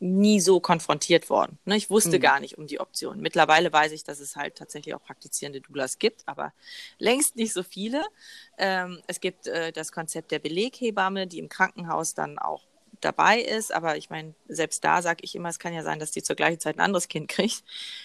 nie 0.00 0.40
so 0.40 0.60
konfrontiert 0.60 1.30
worden. 1.30 1.58
Ne? 1.64 1.76
Ich 1.76 1.90
wusste 1.90 2.18
mhm. 2.18 2.22
gar 2.22 2.40
nicht 2.40 2.58
um 2.58 2.66
die 2.66 2.80
Option. 2.80 3.20
Mittlerweile 3.20 3.72
weiß 3.72 3.92
ich, 3.92 4.04
dass 4.04 4.20
es 4.20 4.36
halt 4.36 4.56
tatsächlich 4.56 4.94
auch 4.94 5.02
praktizierende 5.02 5.60
Doulas 5.60 5.98
gibt, 5.98 6.22
aber 6.26 6.52
längst 6.98 7.36
nicht 7.36 7.52
so 7.52 7.62
viele. 7.62 8.04
Ähm, 8.58 9.00
es 9.06 9.20
gibt 9.20 9.46
äh, 9.46 9.72
das 9.72 9.92
Konzept 9.92 10.30
der 10.30 10.38
Beleghebamme, 10.38 11.26
die 11.26 11.38
im 11.38 11.48
Krankenhaus 11.48 12.14
dann 12.14 12.38
auch 12.38 12.62
dabei 13.00 13.40
ist. 13.40 13.72
Aber 13.72 13.96
ich 13.96 14.10
meine, 14.10 14.34
selbst 14.48 14.84
da 14.84 15.02
sage 15.02 15.20
ich 15.22 15.34
immer, 15.34 15.48
es 15.48 15.58
kann 15.58 15.72
ja 15.72 15.82
sein, 15.82 15.98
dass 15.98 16.10
die 16.10 16.22
zur 16.22 16.36
gleichen 16.36 16.60
Zeit 16.60 16.76
ein 16.76 16.80
anderes 16.80 17.08
Kind 17.08 17.28
kriegt. 17.28 17.62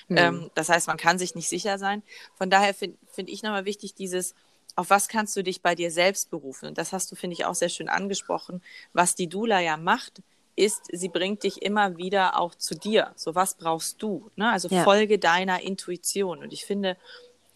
Mhm. 0.07 0.17
Ähm, 0.17 0.51
das 0.55 0.69
heißt, 0.69 0.87
man 0.87 0.97
kann 0.97 1.19
sich 1.19 1.35
nicht 1.35 1.49
sicher 1.49 1.77
sein. 1.77 2.03
Von 2.35 2.49
daher 2.49 2.73
finde 2.73 2.97
find 3.11 3.29
ich 3.29 3.43
nochmal 3.43 3.65
wichtig, 3.65 3.95
dieses, 3.95 4.35
auf 4.75 4.89
was 4.89 5.07
kannst 5.07 5.35
du 5.35 5.43
dich 5.43 5.61
bei 5.61 5.75
dir 5.75 5.91
selbst 5.91 6.29
berufen? 6.29 6.67
Und 6.67 6.77
das 6.77 6.93
hast 6.93 7.11
du, 7.11 7.15
finde 7.15 7.33
ich, 7.33 7.45
auch 7.45 7.55
sehr 7.55 7.69
schön 7.69 7.89
angesprochen. 7.89 8.61
Was 8.93 9.15
die 9.15 9.27
Dula 9.27 9.59
ja 9.59 9.77
macht, 9.77 10.21
ist, 10.55 10.87
sie 10.91 11.09
bringt 11.09 11.43
dich 11.43 11.61
immer 11.61 11.97
wieder 11.97 12.39
auch 12.39 12.55
zu 12.55 12.75
dir. 12.75 13.11
So, 13.15 13.35
was 13.35 13.55
brauchst 13.55 14.01
du? 14.01 14.29
Ne? 14.35 14.49
Also 14.51 14.67
ja. 14.69 14.83
folge 14.83 15.19
deiner 15.19 15.61
Intuition. 15.61 16.39
Und 16.39 16.53
ich 16.53 16.65
finde, 16.65 16.97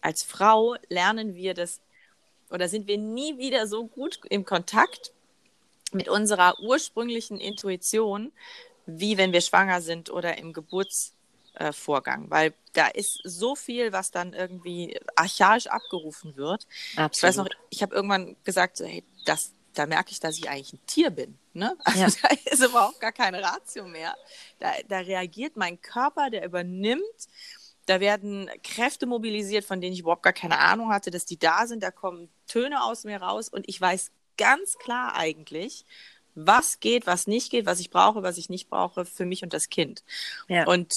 als 0.01 0.23
Frau 0.23 0.75
lernen 0.89 1.35
wir 1.35 1.53
das 1.53 1.79
oder 2.49 2.67
sind 2.67 2.87
wir 2.87 2.97
nie 2.97 3.37
wieder 3.37 3.67
so 3.67 3.87
gut 3.87 4.19
im 4.29 4.45
Kontakt 4.45 5.12
mit 5.93 6.09
unserer 6.09 6.59
ursprünglichen 6.59 7.39
Intuition, 7.39 8.31
wie 8.85 9.17
wenn 9.17 9.31
wir 9.31 9.41
schwanger 9.41 9.81
sind 9.81 10.09
oder 10.09 10.37
im 10.37 10.53
Geburtsvorgang, 10.53 12.29
weil 12.29 12.53
da 12.73 12.87
ist 12.87 13.19
so 13.23 13.55
viel, 13.55 13.93
was 13.93 14.11
dann 14.11 14.33
irgendwie 14.33 14.99
archaisch 15.15 15.67
abgerufen 15.67 16.35
wird. 16.35 16.67
Absolut. 16.95 17.15
Ich 17.15 17.23
weiß 17.23 17.37
noch, 17.37 17.49
ich 17.69 17.81
habe 17.81 17.95
irgendwann 17.95 18.35
gesagt, 18.43 18.77
so, 18.77 18.85
hey, 18.85 19.03
das, 19.25 19.53
da 19.73 19.85
merke 19.85 20.11
ich, 20.11 20.19
dass 20.19 20.37
ich 20.37 20.49
eigentlich 20.49 20.73
ein 20.73 20.85
Tier 20.85 21.09
bin. 21.09 21.37
Ne? 21.53 21.77
Also 21.83 21.99
ja. 21.99 22.07
da 22.21 22.51
ist 22.51 22.63
überhaupt 22.63 22.99
gar 22.99 23.11
keine 23.11 23.41
Ratio 23.41 23.87
mehr. 23.87 24.15
Da, 24.59 24.71
da 24.87 24.99
reagiert 24.99 25.55
mein 25.55 25.81
Körper, 25.81 26.29
der 26.29 26.45
übernimmt. 26.45 27.01
Da 27.85 27.99
werden 27.99 28.49
Kräfte 28.63 29.05
mobilisiert, 29.05 29.65
von 29.65 29.81
denen 29.81 29.93
ich 29.93 29.99
überhaupt 29.99 30.23
gar 30.23 30.33
keine 30.33 30.57
Ahnung 30.59 30.91
hatte, 30.91 31.11
dass 31.11 31.25
die 31.25 31.37
da 31.37 31.67
sind. 31.67 31.83
Da 31.83 31.91
kommen 31.91 32.29
Töne 32.47 32.83
aus 32.83 33.03
mir 33.03 33.21
raus 33.21 33.49
und 33.49 33.67
ich 33.67 33.79
weiß 33.79 34.11
ganz 34.37 34.77
klar 34.77 35.15
eigentlich, 35.15 35.85
was 36.35 36.79
geht, 36.79 37.05
was 37.05 37.27
nicht 37.27 37.51
geht, 37.51 37.65
was 37.65 37.79
ich 37.79 37.89
brauche, 37.89 38.23
was 38.23 38.37
ich 38.37 38.49
nicht 38.49 38.69
brauche 38.69 39.05
für 39.05 39.25
mich 39.25 39.43
und 39.43 39.53
das 39.53 39.69
Kind. 39.69 40.03
Ja. 40.47 40.65
Und 40.65 40.91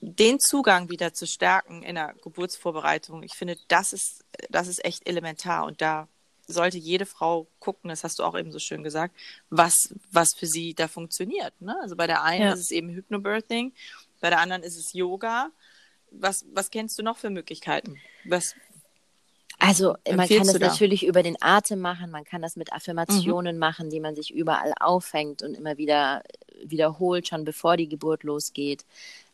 den 0.00 0.40
Zugang 0.40 0.88
wieder 0.88 1.12
zu 1.12 1.26
stärken 1.26 1.82
in 1.82 1.94
der 1.94 2.14
Geburtsvorbereitung, 2.22 3.22
ich 3.22 3.34
finde, 3.34 3.56
das 3.68 3.92
ist, 3.92 4.24
das 4.48 4.66
ist 4.66 4.84
echt 4.84 5.06
elementar 5.06 5.66
und 5.66 5.80
da 5.80 6.08
sollte 6.46 6.78
jede 6.78 7.06
Frau 7.06 7.46
gucken, 7.60 7.90
das 7.90 8.02
hast 8.02 8.18
du 8.18 8.24
auch 8.24 8.36
eben 8.36 8.50
so 8.50 8.58
schön 8.58 8.82
gesagt, 8.82 9.14
was, 9.50 9.94
was 10.10 10.30
für 10.36 10.46
sie 10.46 10.74
da 10.74 10.88
funktioniert. 10.88 11.60
Ne? 11.60 11.76
Also 11.80 11.96
bei 11.96 12.06
der 12.06 12.24
einen 12.24 12.46
ja. 12.46 12.52
ist 12.52 12.60
es 12.60 12.70
eben 12.70 12.88
Hypnobirthing, 12.88 13.72
bei 14.20 14.30
der 14.30 14.40
anderen 14.40 14.62
ist 14.62 14.76
es 14.76 14.92
Yoga. 14.92 15.50
Was, 16.12 16.44
was 16.52 16.70
kennst 16.70 16.98
du 16.98 17.04
noch 17.04 17.18
für 17.18 17.30
Möglichkeiten? 17.30 17.96
Was, 18.24 18.56
also 19.60 19.94
man 20.10 20.28
kann 20.28 20.46
das 20.46 20.58
natürlich 20.58 21.06
über 21.06 21.22
den 21.22 21.36
Atem 21.40 21.80
machen, 21.80 22.10
man 22.10 22.24
kann 22.24 22.42
das 22.42 22.56
mit 22.56 22.72
Affirmationen 22.72 23.56
mhm. 23.56 23.60
machen, 23.60 23.90
die 23.90 24.00
man 24.00 24.16
sich 24.16 24.32
überall 24.32 24.72
aufhängt 24.80 25.42
und 25.42 25.54
immer 25.54 25.76
wieder 25.76 26.22
wiederholt, 26.64 27.28
schon 27.28 27.44
bevor 27.44 27.76
die 27.76 27.88
Geburt 27.88 28.22
losgeht. 28.22 28.84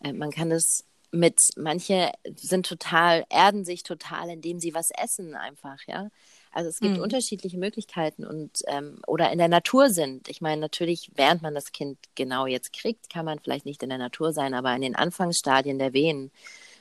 Äh, 0.02 0.12
man 0.12 0.30
kann 0.30 0.50
das 0.50 0.84
mit, 1.12 1.50
manche 1.56 2.10
sind 2.34 2.66
total, 2.66 3.24
erden 3.30 3.64
sich 3.64 3.82
total, 3.82 4.28
indem 4.28 4.58
sie 4.58 4.74
was 4.74 4.90
essen 4.90 5.34
einfach, 5.34 5.78
ja. 5.86 6.10
Also 6.52 6.70
es 6.70 6.80
gibt 6.80 6.96
mhm. 6.96 7.02
unterschiedliche 7.02 7.58
Möglichkeiten 7.58 8.24
und 8.24 8.62
ähm, 8.66 9.02
oder 9.06 9.30
in 9.30 9.36
der 9.36 9.48
Natur 9.48 9.90
sind. 9.90 10.28
Ich 10.28 10.40
meine, 10.40 10.58
natürlich, 10.58 11.10
während 11.14 11.42
man 11.42 11.54
das 11.54 11.70
Kind 11.72 11.98
genau 12.14 12.46
jetzt 12.46 12.72
kriegt, 12.72 13.10
kann 13.10 13.26
man 13.26 13.38
vielleicht 13.38 13.66
nicht 13.66 13.82
in 13.82 13.90
der 13.90 13.98
Natur 13.98 14.32
sein, 14.32 14.54
aber 14.54 14.74
in 14.74 14.80
den 14.80 14.96
Anfangsstadien 14.96 15.78
der 15.78 15.92
Wehen, 15.92 16.30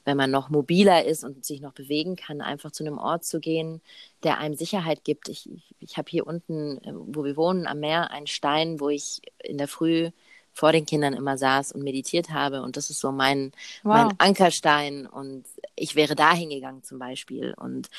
wenn 0.06 0.18
man 0.18 0.32
noch 0.32 0.50
mobiler 0.50 1.04
ist 1.04 1.24
und 1.24 1.44
sich 1.44 1.62
noch 1.62 1.74
bewegen 1.74 2.15
kann, 2.15 2.41
einfach 2.41 2.72
zu 2.72 2.84
einem 2.84 2.98
Ort 2.98 3.26
zu 3.26 3.39
gehen, 3.39 3.82
der 4.24 4.38
einem 4.38 4.56
Sicherheit 4.56 5.04
gibt. 5.04 5.28
Ich, 5.30 5.50
ich, 5.52 5.76
ich 5.80 5.98
habe 5.98 6.10
hier 6.10 6.26
unten, 6.26 6.78
äh, 6.78 6.94
wo 6.94 7.24
wir 7.26 7.36
wohnen, 7.36 7.68
am 7.68 7.80
Meer, 7.80 8.12
einen 8.12 8.28
Stein, 8.28 8.80
wo 8.80 8.89
ich 8.89 9.22
in 9.44 9.58
der 9.58 9.68
Früh 9.68 10.12
vor 10.54 10.72
den 10.72 10.86
Kindern 10.86 11.13
immer 11.13 11.38
saß 11.38 11.74
und 11.74 11.84
meditiert 11.84 12.30
habe. 12.30 12.62
Und 12.62 12.78
das 12.78 12.89
ist 12.89 13.02
so 13.02 13.12
mein, 13.12 13.52
wow. 13.84 13.96
mein 13.96 14.20
Ankerstein. 14.20 15.06
Und 15.06 15.44
ich 15.76 15.96
wäre 15.96 16.15
da 16.15 16.32
hingegangen 16.34 16.82
zum 16.84 16.98
Beispiel. 16.98 17.54
Und 17.58 17.89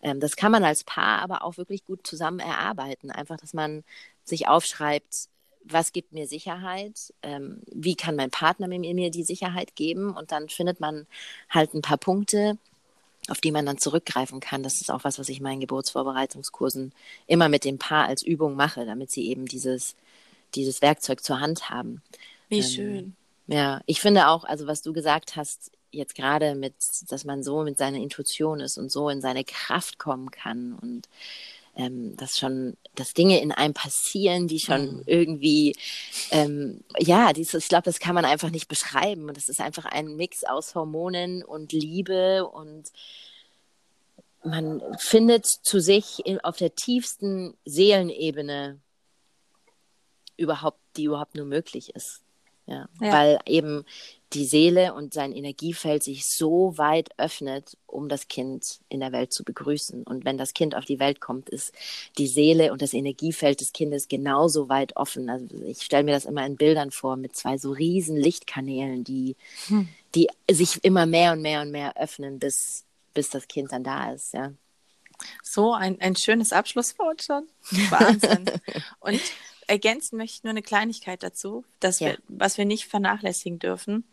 ähm, 0.00 0.20
das 0.20 0.36
kann 0.36 0.52
man 0.52 0.62
als 0.64 0.84
Paar 0.84 1.22
aber 1.22 1.42
auch 1.42 1.56
wirklich 1.56 1.84
gut 1.84 2.06
zusammen 2.06 2.38
erarbeiten. 2.38 3.10
Einfach, 3.10 3.36
dass 3.36 3.52
man 3.52 3.82
sich 4.22 4.46
aufschreibt, 4.46 5.28
was 5.64 5.92
gibt 5.92 6.12
mir 6.12 6.26
Sicherheit, 6.26 7.12
ähm, 7.22 7.62
wie 7.72 7.94
kann 7.94 8.16
mein 8.16 8.30
Partner 8.30 8.68
mir, 8.68 8.78
mir 8.78 9.10
die 9.10 9.24
Sicherheit 9.24 9.76
geben. 9.76 10.14
Und 10.14 10.30
dann 10.32 10.48
findet 10.48 10.80
man 10.80 11.06
halt 11.50 11.74
ein 11.74 11.82
paar 11.82 11.98
Punkte, 11.98 12.58
auf 13.28 13.40
die 13.40 13.52
man 13.52 13.64
dann 13.64 13.78
zurückgreifen 13.78 14.40
kann. 14.40 14.62
Das 14.62 14.80
ist 14.80 14.90
auch 14.90 15.04
was, 15.04 15.18
was 15.18 15.28
ich 15.28 15.38
in 15.38 15.42
meinen 15.42 15.60
Geburtsvorbereitungskursen 15.60 16.92
immer 17.26 17.48
mit 17.48 17.64
dem 17.64 17.78
Paar 17.78 18.06
als 18.06 18.22
Übung 18.22 18.54
mache, 18.54 18.84
damit 18.84 19.10
sie 19.10 19.26
eben 19.28 19.46
dieses 19.46 19.96
dieses 20.54 20.82
Werkzeug 20.82 21.22
zur 21.22 21.40
Hand 21.40 21.70
haben. 21.70 22.02
Wie 22.48 22.58
ähm, 22.58 22.62
schön. 22.62 23.16
Ja, 23.46 23.80
ich 23.86 24.00
finde 24.00 24.28
auch, 24.28 24.44
also 24.44 24.66
was 24.66 24.82
du 24.82 24.92
gesagt 24.92 25.36
hast, 25.36 25.70
jetzt 25.90 26.14
gerade 26.14 26.54
mit, 26.54 26.74
dass 27.08 27.24
man 27.24 27.42
so 27.42 27.62
mit 27.62 27.78
seiner 27.78 27.98
Intuition 27.98 28.60
ist 28.60 28.78
und 28.78 28.90
so 28.90 29.08
in 29.08 29.20
seine 29.20 29.44
Kraft 29.44 29.98
kommen 29.98 30.30
kann 30.30 30.72
und 30.74 31.08
ähm, 31.76 32.16
dass 32.16 32.38
schon, 32.38 32.76
dass 32.94 33.14
Dinge 33.14 33.40
in 33.40 33.52
einem 33.52 33.74
passieren, 33.74 34.48
die 34.48 34.60
schon 34.60 34.96
mhm. 34.96 35.02
irgendwie, 35.06 35.76
ähm, 36.30 36.84
ja, 36.98 37.32
dieses, 37.32 37.64
ich 37.64 37.68
glaube, 37.68 37.84
das 37.84 37.98
kann 37.98 38.14
man 38.14 38.24
einfach 38.24 38.50
nicht 38.50 38.68
beschreiben. 38.68 39.28
Und 39.28 39.36
das 39.36 39.48
ist 39.48 39.60
einfach 39.60 39.84
ein 39.84 40.16
Mix 40.16 40.44
aus 40.44 40.74
Hormonen 40.74 41.42
und 41.44 41.72
Liebe 41.72 42.46
und 42.46 42.90
man 44.44 44.82
findet 44.98 45.46
zu 45.46 45.80
sich 45.80 46.24
in, 46.26 46.38
auf 46.40 46.58
der 46.58 46.74
tiefsten 46.74 47.56
Seelenebene 47.64 48.78
überhaupt, 50.36 50.80
die 50.96 51.04
überhaupt 51.04 51.34
nur 51.34 51.46
möglich 51.46 51.94
ist. 51.94 52.23
Ja, 52.66 52.88
ja. 53.00 53.12
Weil 53.12 53.38
eben 53.46 53.84
die 54.34 54.44
Seele 54.44 54.94
und 54.94 55.14
sein 55.14 55.32
Energiefeld 55.32 56.02
sich 56.02 56.26
so 56.26 56.76
weit 56.76 57.10
öffnet, 57.18 57.76
um 57.86 58.08
das 58.08 58.26
Kind 58.28 58.80
in 58.88 59.00
der 59.00 59.12
Welt 59.12 59.32
zu 59.32 59.44
begrüßen. 59.44 60.02
Und 60.02 60.24
wenn 60.24 60.38
das 60.38 60.54
Kind 60.54 60.74
auf 60.74 60.84
die 60.84 60.98
Welt 60.98 61.20
kommt, 61.20 61.48
ist 61.48 61.72
die 62.18 62.26
Seele 62.26 62.72
und 62.72 62.82
das 62.82 62.94
Energiefeld 62.94 63.60
des 63.60 63.72
Kindes 63.72 64.08
genauso 64.08 64.68
weit 64.68 64.96
offen. 64.96 65.30
Also 65.30 65.46
ich 65.62 65.82
stelle 65.82 66.04
mir 66.04 66.12
das 66.12 66.24
immer 66.24 66.44
in 66.44 66.56
Bildern 66.56 66.90
vor 66.90 67.16
mit 67.16 67.36
zwei 67.36 67.58
so 67.58 67.70
riesen 67.70 68.16
Lichtkanälen, 68.16 69.04
die, 69.04 69.36
hm. 69.68 69.88
die 70.14 70.28
sich 70.50 70.82
immer 70.82 71.06
mehr 71.06 71.32
und 71.32 71.42
mehr 71.42 71.62
und 71.62 71.70
mehr 71.70 71.96
öffnen, 71.96 72.38
bis, 72.38 72.84
bis 73.12 73.30
das 73.30 73.46
Kind 73.46 73.72
dann 73.72 73.84
da 73.84 74.12
ist, 74.12 74.34
ja. 74.34 74.52
So 75.44 75.72
ein, 75.72 76.00
ein 76.00 76.16
schönes 76.16 76.52
Abschlusswort 76.52 77.22
schon. 77.22 77.46
Wahnsinn. 77.90 78.50
und 78.98 79.20
ergänzen 79.66 80.16
möchte 80.16 80.36
ich 80.36 80.44
nur 80.44 80.50
eine 80.50 80.62
Kleinigkeit 80.62 81.22
dazu, 81.22 81.64
dass 81.80 82.00
ja. 82.00 82.08
wir, 82.08 82.18
was 82.28 82.58
wir 82.58 82.64
nicht 82.64 82.86
vernachlässigen 82.86 83.58
dürfen. 83.58 84.04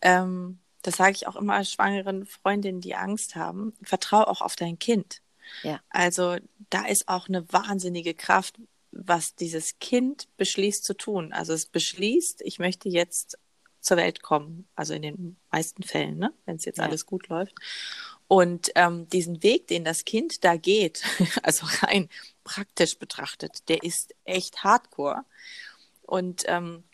Ähm, 0.00 0.58
das 0.82 0.96
sage 0.96 1.12
ich 1.12 1.26
auch 1.26 1.36
immer 1.36 1.64
schwangeren 1.64 2.26
Freundinnen, 2.26 2.80
die 2.80 2.94
Angst 2.94 3.36
haben. 3.36 3.74
Vertrau 3.82 4.22
auch 4.22 4.40
auf 4.40 4.56
dein 4.56 4.78
Kind. 4.78 5.22
Ja. 5.62 5.80
Also 5.90 6.36
da 6.70 6.86
ist 6.86 7.08
auch 7.08 7.28
eine 7.28 7.50
wahnsinnige 7.52 8.14
Kraft, 8.14 8.56
was 8.92 9.34
dieses 9.34 9.78
Kind 9.78 10.28
beschließt 10.36 10.84
zu 10.84 10.94
tun. 10.94 11.32
Also 11.32 11.52
es 11.52 11.66
beschließt, 11.66 12.42
ich 12.42 12.58
möchte 12.58 12.88
jetzt 12.88 13.38
zur 13.80 13.96
Welt 13.96 14.22
kommen. 14.22 14.68
Also 14.74 14.94
in 14.94 15.02
den 15.02 15.36
meisten 15.50 15.82
Fällen, 15.82 16.18
ne? 16.18 16.32
wenn 16.44 16.56
es 16.56 16.64
jetzt 16.64 16.78
ja. 16.78 16.84
alles 16.84 17.06
gut 17.06 17.28
läuft. 17.28 17.54
Und 18.26 18.70
ähm, 18.74 19.08
diesen 19.08 19.42
Weg, 19.42 19.68
den 19.68 19.84
das 19.84 20.04
Kind 20.04 20.44
da 20.44 20.56
geht, 20.56 21.02
also 21.42 21.66
rein 21.82 22.08
praktisch 22.48 22.98
betrachtet, 22.98 23.68
der 23.68 23.82
ist 23.82 24.14
echt 24.24 24.64
hardcore. 24.64 25.24
Und 26.02 26.44
ähm, 26.46 26.84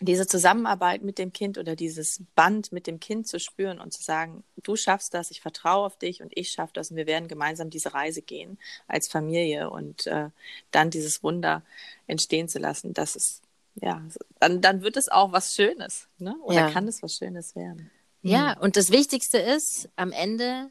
diese 0.00 0.26
Zusammenarbeit 0.26 1.02
mit 1.02 1.18
dem 1.18 1.32
Kind 1.32 1.58
oder 1.58 1.74
dieses 1.74 2.22
Band 2.36 2.70
mit 2.70 2.86
dem 2.86 3.00
Kind 3.00 3.26
zu 3.26 3.40
spüren 3.40 3.80
und 3.80 3.92
zu 3.92 4.02
sagen, 4.02 4.44
du 4.62 4.76
schaffst 4.76 5.12
das, 5.14 5.30
ich 5.30 5.40
vertraue 5.40 5.86
auf 5.86 5.98
dich 5.98 6.22
und 6.22 6.32
ich 6.36 6.50
schaffe 6.50 6.72
das 6.74 6.90
und 6.90 6.96
wir 6.96 7.06
werden 7.06 7.28
gemeinsam 7.28 7.70
diese 7.70 7.94
Reise 7.94 8.22
gehen 8.22 8.58
als 8.86 9.08
Familie 9.08 9.70
und 9.70 10.06
äh, 10.06 10.30
dann 10.70 10.90
dieses 10.90 11.22
Wunder 11.22 11.62
entstehen 12.06 12.48
zu 12.48 12.58
lassen, 12.58 12.94
das 12.94 13.16
ist, 13.16 13.42
ja, 13.74 14.02
dann, 14.38 14.60
dann 14.60 14.82
wird 14.82 14.96
es 14.96 15.08
auch 15.08 15.32
was 15.32 15.54
Schönes, 15.54 16.08
ne? 16.18 16.36
oder 16.42 16.56
ja. 16.56 16.70
kann 16.70 16.86
es 16.86 17.02
was 17.02 17.16
Schönes 17.16 17.56
werden. 17.56 17.90
Ja, 18.22 18.54
mhm. 18.54 18.62
und 18.62 18.76
das 18.76 18.90
Wichtigste 18.90 19.38
ist, 19.38 19.88
am 19.96 20.12
Ende 20.12 20.70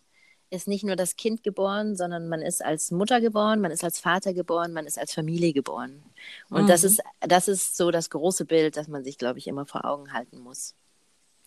ist 0.52 0.68
nicht 0.68 0.84
nur 0.84 0.98
das 0.98 1.16
Kind 1.16 1.44
geboren, 1.44 1.96
sondern 1.96 2.28
man 2.28 2.42
ist 2.42 2.64
als 2.64 2.92
Mutter 2.92 3.22
geboren, 3.22 3.62
man 3.62 3.72
ist 3.72 3.84
als 3.84 4.00
Vater 4.00 4.34
geboren, 4.34 4.74
man 4.74 4.86
ist 4.86 5.00
als 5.00 5.14
Familie 5.14 5.54
geboren. 5.54 6.04
Und 6.50 6.64
mhm. 6.64 6.68
das 6.68 6.84
ist, 6.84 7.02
das 7.22 7.48
ist 7.48 7.78
so 7.78 7.90
das 7.90 8.10
große 8.10 8.46
Bild, 8.46 8.76
das 8.76 8.88
man 8.90 9.04
sich, 9.04 9.18
glaube 9.18 9.40
ich, 9.40 9.48
immer 9.48 9.66
vor 9.66 9.86
Augen 9.86 10.12
halten 10.14 10.40
muss. 10.40 10.76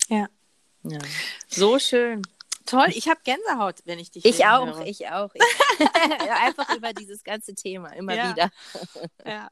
Ja. 0.09 0.27
ja. 0.83 0.99
So 1.47 1.77
schön. 1.77 2.23
Toll, 2.65 2.87
ich 2.89 3.07
habe 3.07 3.19
Gänsehaut, 3.23 3.75
wenn 3.85 3.99
ich 3.99 4.09
dich 4.09 4.25
Ich 4.25 4.43
auch, 4.47 4.65
höre. 4.65 4.85
ich 4.87 5.07
auch. 5.07 5.31
Ich, 5.77 5.81
einfach 6.31 6.73
über 6.75 6.93
dieses 6.93 7.23
ganze 7.23 7.53
Thema, 7.53 7.89
immer 7.89 8.15
ja. 8.15 8.29
wieder. 8.31 8.49
ja. 9.25 9.49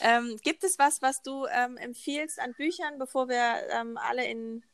Ähm, 0.00 0.36
gibt 0.42 0.64
es 0.64 0.78
was, 0.80 1.00
was 1.00 1.22
du 1.22 1.46
ähm, 1.46 1.76
empfiehlst 1.76 2.40
an 2.40 2.54
Büchern, 2.54 2.98
bevor 2.98 3.28
wir 3.28 3.62
ähm, 3.70 3.96
alle 3.96 4.26
in 4.26 4.64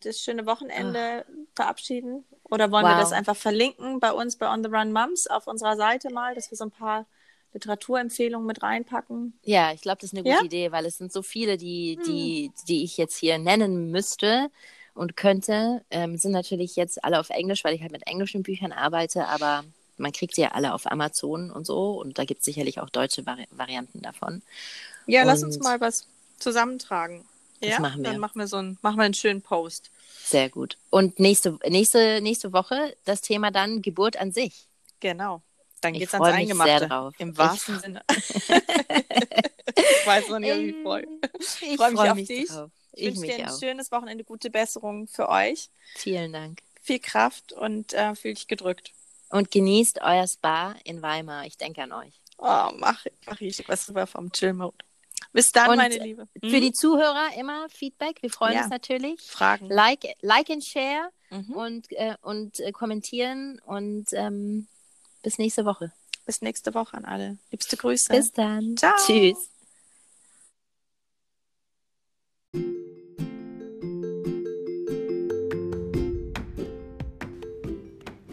das 0.00 0.18
schöne 0.20 0.44
Wochenende 0.44 1.24
Ach. 1.26 1.54
verabschieden? 1.54 2.24
Oder 2.50 2.70
wollen 2.70 2.84
wow. 2.84 2.92
wir 2.92 3.00
das 3.00 3.12
einfach 3.12 3.36
verlinken 3.36 4.00
bei 4.00 4.12
uns 4.12 4.36
bei 4.36 4.48
On 4.48 4.62
the 4.62 4.70
Run 4.70 4.92
Moms 4.92 5.26
auf 5.26 5.46
unserer 5.46 5.76
Seite 5.76 6.10
mal, 6.10 6.34
dass 6.34 6.50
wir 6.50 6.56
so 6.56 6.64
ein 6.64 6.70
paar 6.70 7.06
Literaturempfehlungen 7.52 8.46
mit 8.46 8.62
reinpacken? 8.62 9.38
Ja, 9.42 9.72
ich 9.72 9.80
glaube, 9.80 9.98
das 10.00 10.12
ist 10.12 10.14
eine 10.14 10.22
gute 10.22 10.36
ja? 10.36 10.44
Idee, 10.44 10.72
weil 10.72 10.86
es 10.86 10.98
sind 10.98 11.12
so 11.12 11.22
viele, 11.22 11.56
die, 11.56 11.98
die, 12.06 12.46
hm. 12.46 12.66
die 12.68 12.84
ich 12.84 12.96
jetzt 12.96 13.16
hier 13.16 13.38
nennen 13.38 13.90
müsste 13.90 14.50
und 14.94 15.16
könnte. 15.16 15.82
Ähm, 15.90 16.16
sind 16.16 16.32
natürlich 16.32 16.76
jetzt 16.76 17.02
alle 17.04 17.18
auf 17.18 17.30
Englisch, 17.30 17.64
weil 17.64 17.74
ich 17.74 17.82
halt 17.82 17.92
mit 17.92 18.06
englischen 18.06 18.42
Büchern 18.42 18.72
arbeite, 18.72 19.26
aber 19.26 19.64
man 19.96 20.12
kriegt 20.12 20.34
sie 20.34 20.42
ja 20.42 20.52
alle 20.52 20.74
auf 20.74 20.90
Amazon 20.90 21.50
und 21.50 21.66
so 21.66 22.00
und 22.00 22.18
da 22.18 22.24
gibt 22.24 22.40
es 22.40 22.44
sicherlich 22.44 22.80
auch 22.80 22.90
deutsche 22.90 23.24
Vari 23.24 23.46
Varianten 23.50 24.02
davon. 24.02 24.42
Ja, 25.06 25.22
und 25.22 25.28
lass 25.28 25.42
uns 25.42 25.58
mal 25.58 25.80
was 25.80 26.06
zusammentragen. 26.38 27.24
Das 27.60 27.70
ja, 27.70 27.80
machen 27.80 28.02
wir. 28.02 28.10
Dann 28.10 28.20
machen 28.20 28.38
wir 28.38 28.46
so 28.46 28.56
einen, 28.56 28.78
machen 28.82 28.96
wir 28.96 29.04
einen 29.04 29.14
schönen 29.14 29.42
Post. 29.42 29.90
Sehr 30.24 30.48
gut. 30.50 30.76
Und 30.90 31.18
nächste, 31.18 31.58
nächste, 31.68 32.20
nächste 32.20 32.52
Woche 32.52 32.96
das 33.04 33.20
Thema 33.20 33.50
dann 33.50 33.82
Geburt 33.82 34.16
an 34.16 34.32
sich. 34.32 34.66
Genau. 35.00 35.42
Dann 35.80 35.92
geht 35.92 36.08
es 36.08 36.14
ans 36.14 36.28
Eingemachte. 36.28 36.78
Sehr 36.78 36.88
drauf. 36.88 37.14
Im 37.18 37.36
wahrsten 37.36 37.76
ich 37.76 37.80
Sinne. 37.82 38.02
ich 38.08 40.06
weiß 40.06 40.28
noch 40.28 40.38
nicht, 40.38 40.56
wie 40.56 40.70
ich 40.70 40.82
freue. 40.82 41.06
Ich 41.60 41.76
freue 41.76 41.90
mich 41.90 42.00
freu 42.00 42.10
auf 42.10 42.16
mich 42.16 42.28
dich. 42.28 42.48
Drauf. 42.48 42.70
Ich, 42.92 43.08
ich 43.08 43.16
wünsche 43.16 43.36
dir 43.36 43.44
ein 43.44 43.50
auch. 43.50 43.58
schönes 43.58 43.92
Wochenende, 43.92 44.24
gute 44.24 44.50
Besserung 44.50 45.06
für 45.06 45.28
euch. 45.28 45.68
Vielen 45.96 46.32
Dank. 46.32 46.62
Viel 46.82 46.98
Kraft 46.98 47.52
und 47.52 47.92
äh, 47.92 48.14
fühl 48.14 48.34
dich 48.34 48.48
gedrückt. 48.48 48.92
Und 49.28 49.50
genießt 49.50 50.00
euer 50.02 50.26
Spa 50.26 50.76
in 50.84 51.02
Weimar. 51.02 51.46
Ich 51.46 51.56
denke 51.56 51.82
an 51.82 51.92
euch. 51.92 52.14
Oh, 52.38 52.70
mach, 52.76 53.04
mach 53.26 53.40
ich. 53.40 53.68
Was 53.68 53.92
war 53.94 54.06
vom 54.06 54.32
Chill-Mode. 54.32 54.76
Bis 55.32 55.50
dann, 55.50 55.70
und 55.70 55.76
meine 55.76 55.98
Liebe. 55.98 56.26
Mhm. 56.42 56.50
Für 56.50 56.60
die 56.60 56.72
Zuhörer 56.72 57.28
immer 57.38 57.68
Feedback. 57.68 58.22
Wir 58.22 58.30
freuen 58.30 58.54
ja. 58.54 58.62
uns 58.62 58.70
natürlich. 58.70 59.20
Fragen. 59.20 59.68
Like, 59.68 60.16
like 60.22 60.50
and 60.50 60.64
share 60.64 61.10
mhm. 61.30 61.52
und, 61.52 61.92
äh, 61.92 62.14
und 62.22 62.60
äh, 62.60 62.72
kommentieren 62.72 63.60
und 63.64 64.06
ähm, 64.12 64.66
bis 65.22 65.38
nächste 65.38 65.64
Woche. 65.64 65.92
Bis 66.24 66.42
nächste 66.42 66.74
Woche 66.74 66.96
an 66.96 67.04
alle. 67.04 67.38
Liebste 67.50 67.76
Grüße. 67.76 68.12
Bis 68.12 68.32
dann. 68.32 68.76
Ciao. 68.76 68.94
Tschüss. 69.04 69.50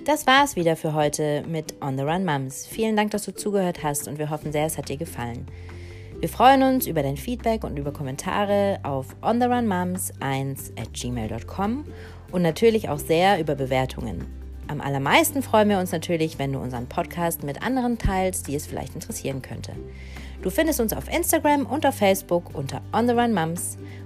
Das 0.06 0.28
war 0.28 0.44
es 0.44 0.58
wieder 0.58 0.76
für 0.76 0.94
heute 0.94 1.46
mit 1.48 1.82
On 1.82 1.98
the 1.98 2.04
Run 2.04 2.26
Mums. 2.26 2.66
Vielen 2.66 2.98
Dank, 2.98 3.12
dass 3.12 3.24
du 3.24 3.34
zugehört 3.34 3.84
hast 3.84 4.10
und 4.10 4.18
wir 4.18 4.30
hoffen 4.30 4.52
sehr, 4.52 4.66
es 4.66 4.78
hat 4.78 4.90
dir 4.90 4.98
gefallen. 4.98 5.48
Wir 6.24 6.30
freuen 6.30 6.64
uns 6.64 6.88
über 6.88 7.04
dein 7.04 7.18
Feedback 7.18 7.66
und 7.66 7.78
über 7.78 7.92
Kommentare 7.92 8.80
auf 8.84 9.08
ontherunmoms1 9.22 10.80
at 10.80 10.94
gmail.com 10.94 11.84
und 12.32 12.42
natürlich 12.42 12.88
auch 12.88 13.00
sehr 13.00 13.42
über 13.42 13.56
Bewertungen. 13.56 14.26
Am 14.70 14.80
allermeisten 14.80 15.44
freuen 15.44 15.68
wir 15.68 15.80
uns 15.80 15.92
natürlich, 15.92 16.40
wenn 16.40 16.54
du 16.54 16.60
unseren 16.60 16.88
Podcast 16.88 17.44
mit 17.44 17.62
anderen 17.62 17.98
teilst, 17.98 18.48
die 18.48 18.56
es 18.56 18.66
vielleicht 18.66 18.96
interessieren 18.96 19.42
könnte. 19.42 19.74
Du 20.42 20.50
findest 20.50 20.80
uns 20.80 20.94
auf 20.94 21.14
Instagram 21.14 21.66
und 21.66 21.86
auf 21.86 21.96
Facebook 21.96 22.56
unter 22.56 22.82
On 22.94 23.10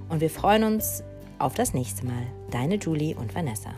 und 0.09 0.19
wir 0.19 0.31
freuen 0.31 0.63
uns 0.63 1.03
Auf 1.37 1.53
das 1.53 1.75
nächste 1.75 2.03
Mal. 2.07 2.23
Deine 2.49 2.77
Julie 2.77 3.15
und 3.15 3.35
Vanessa. 3.35 3.69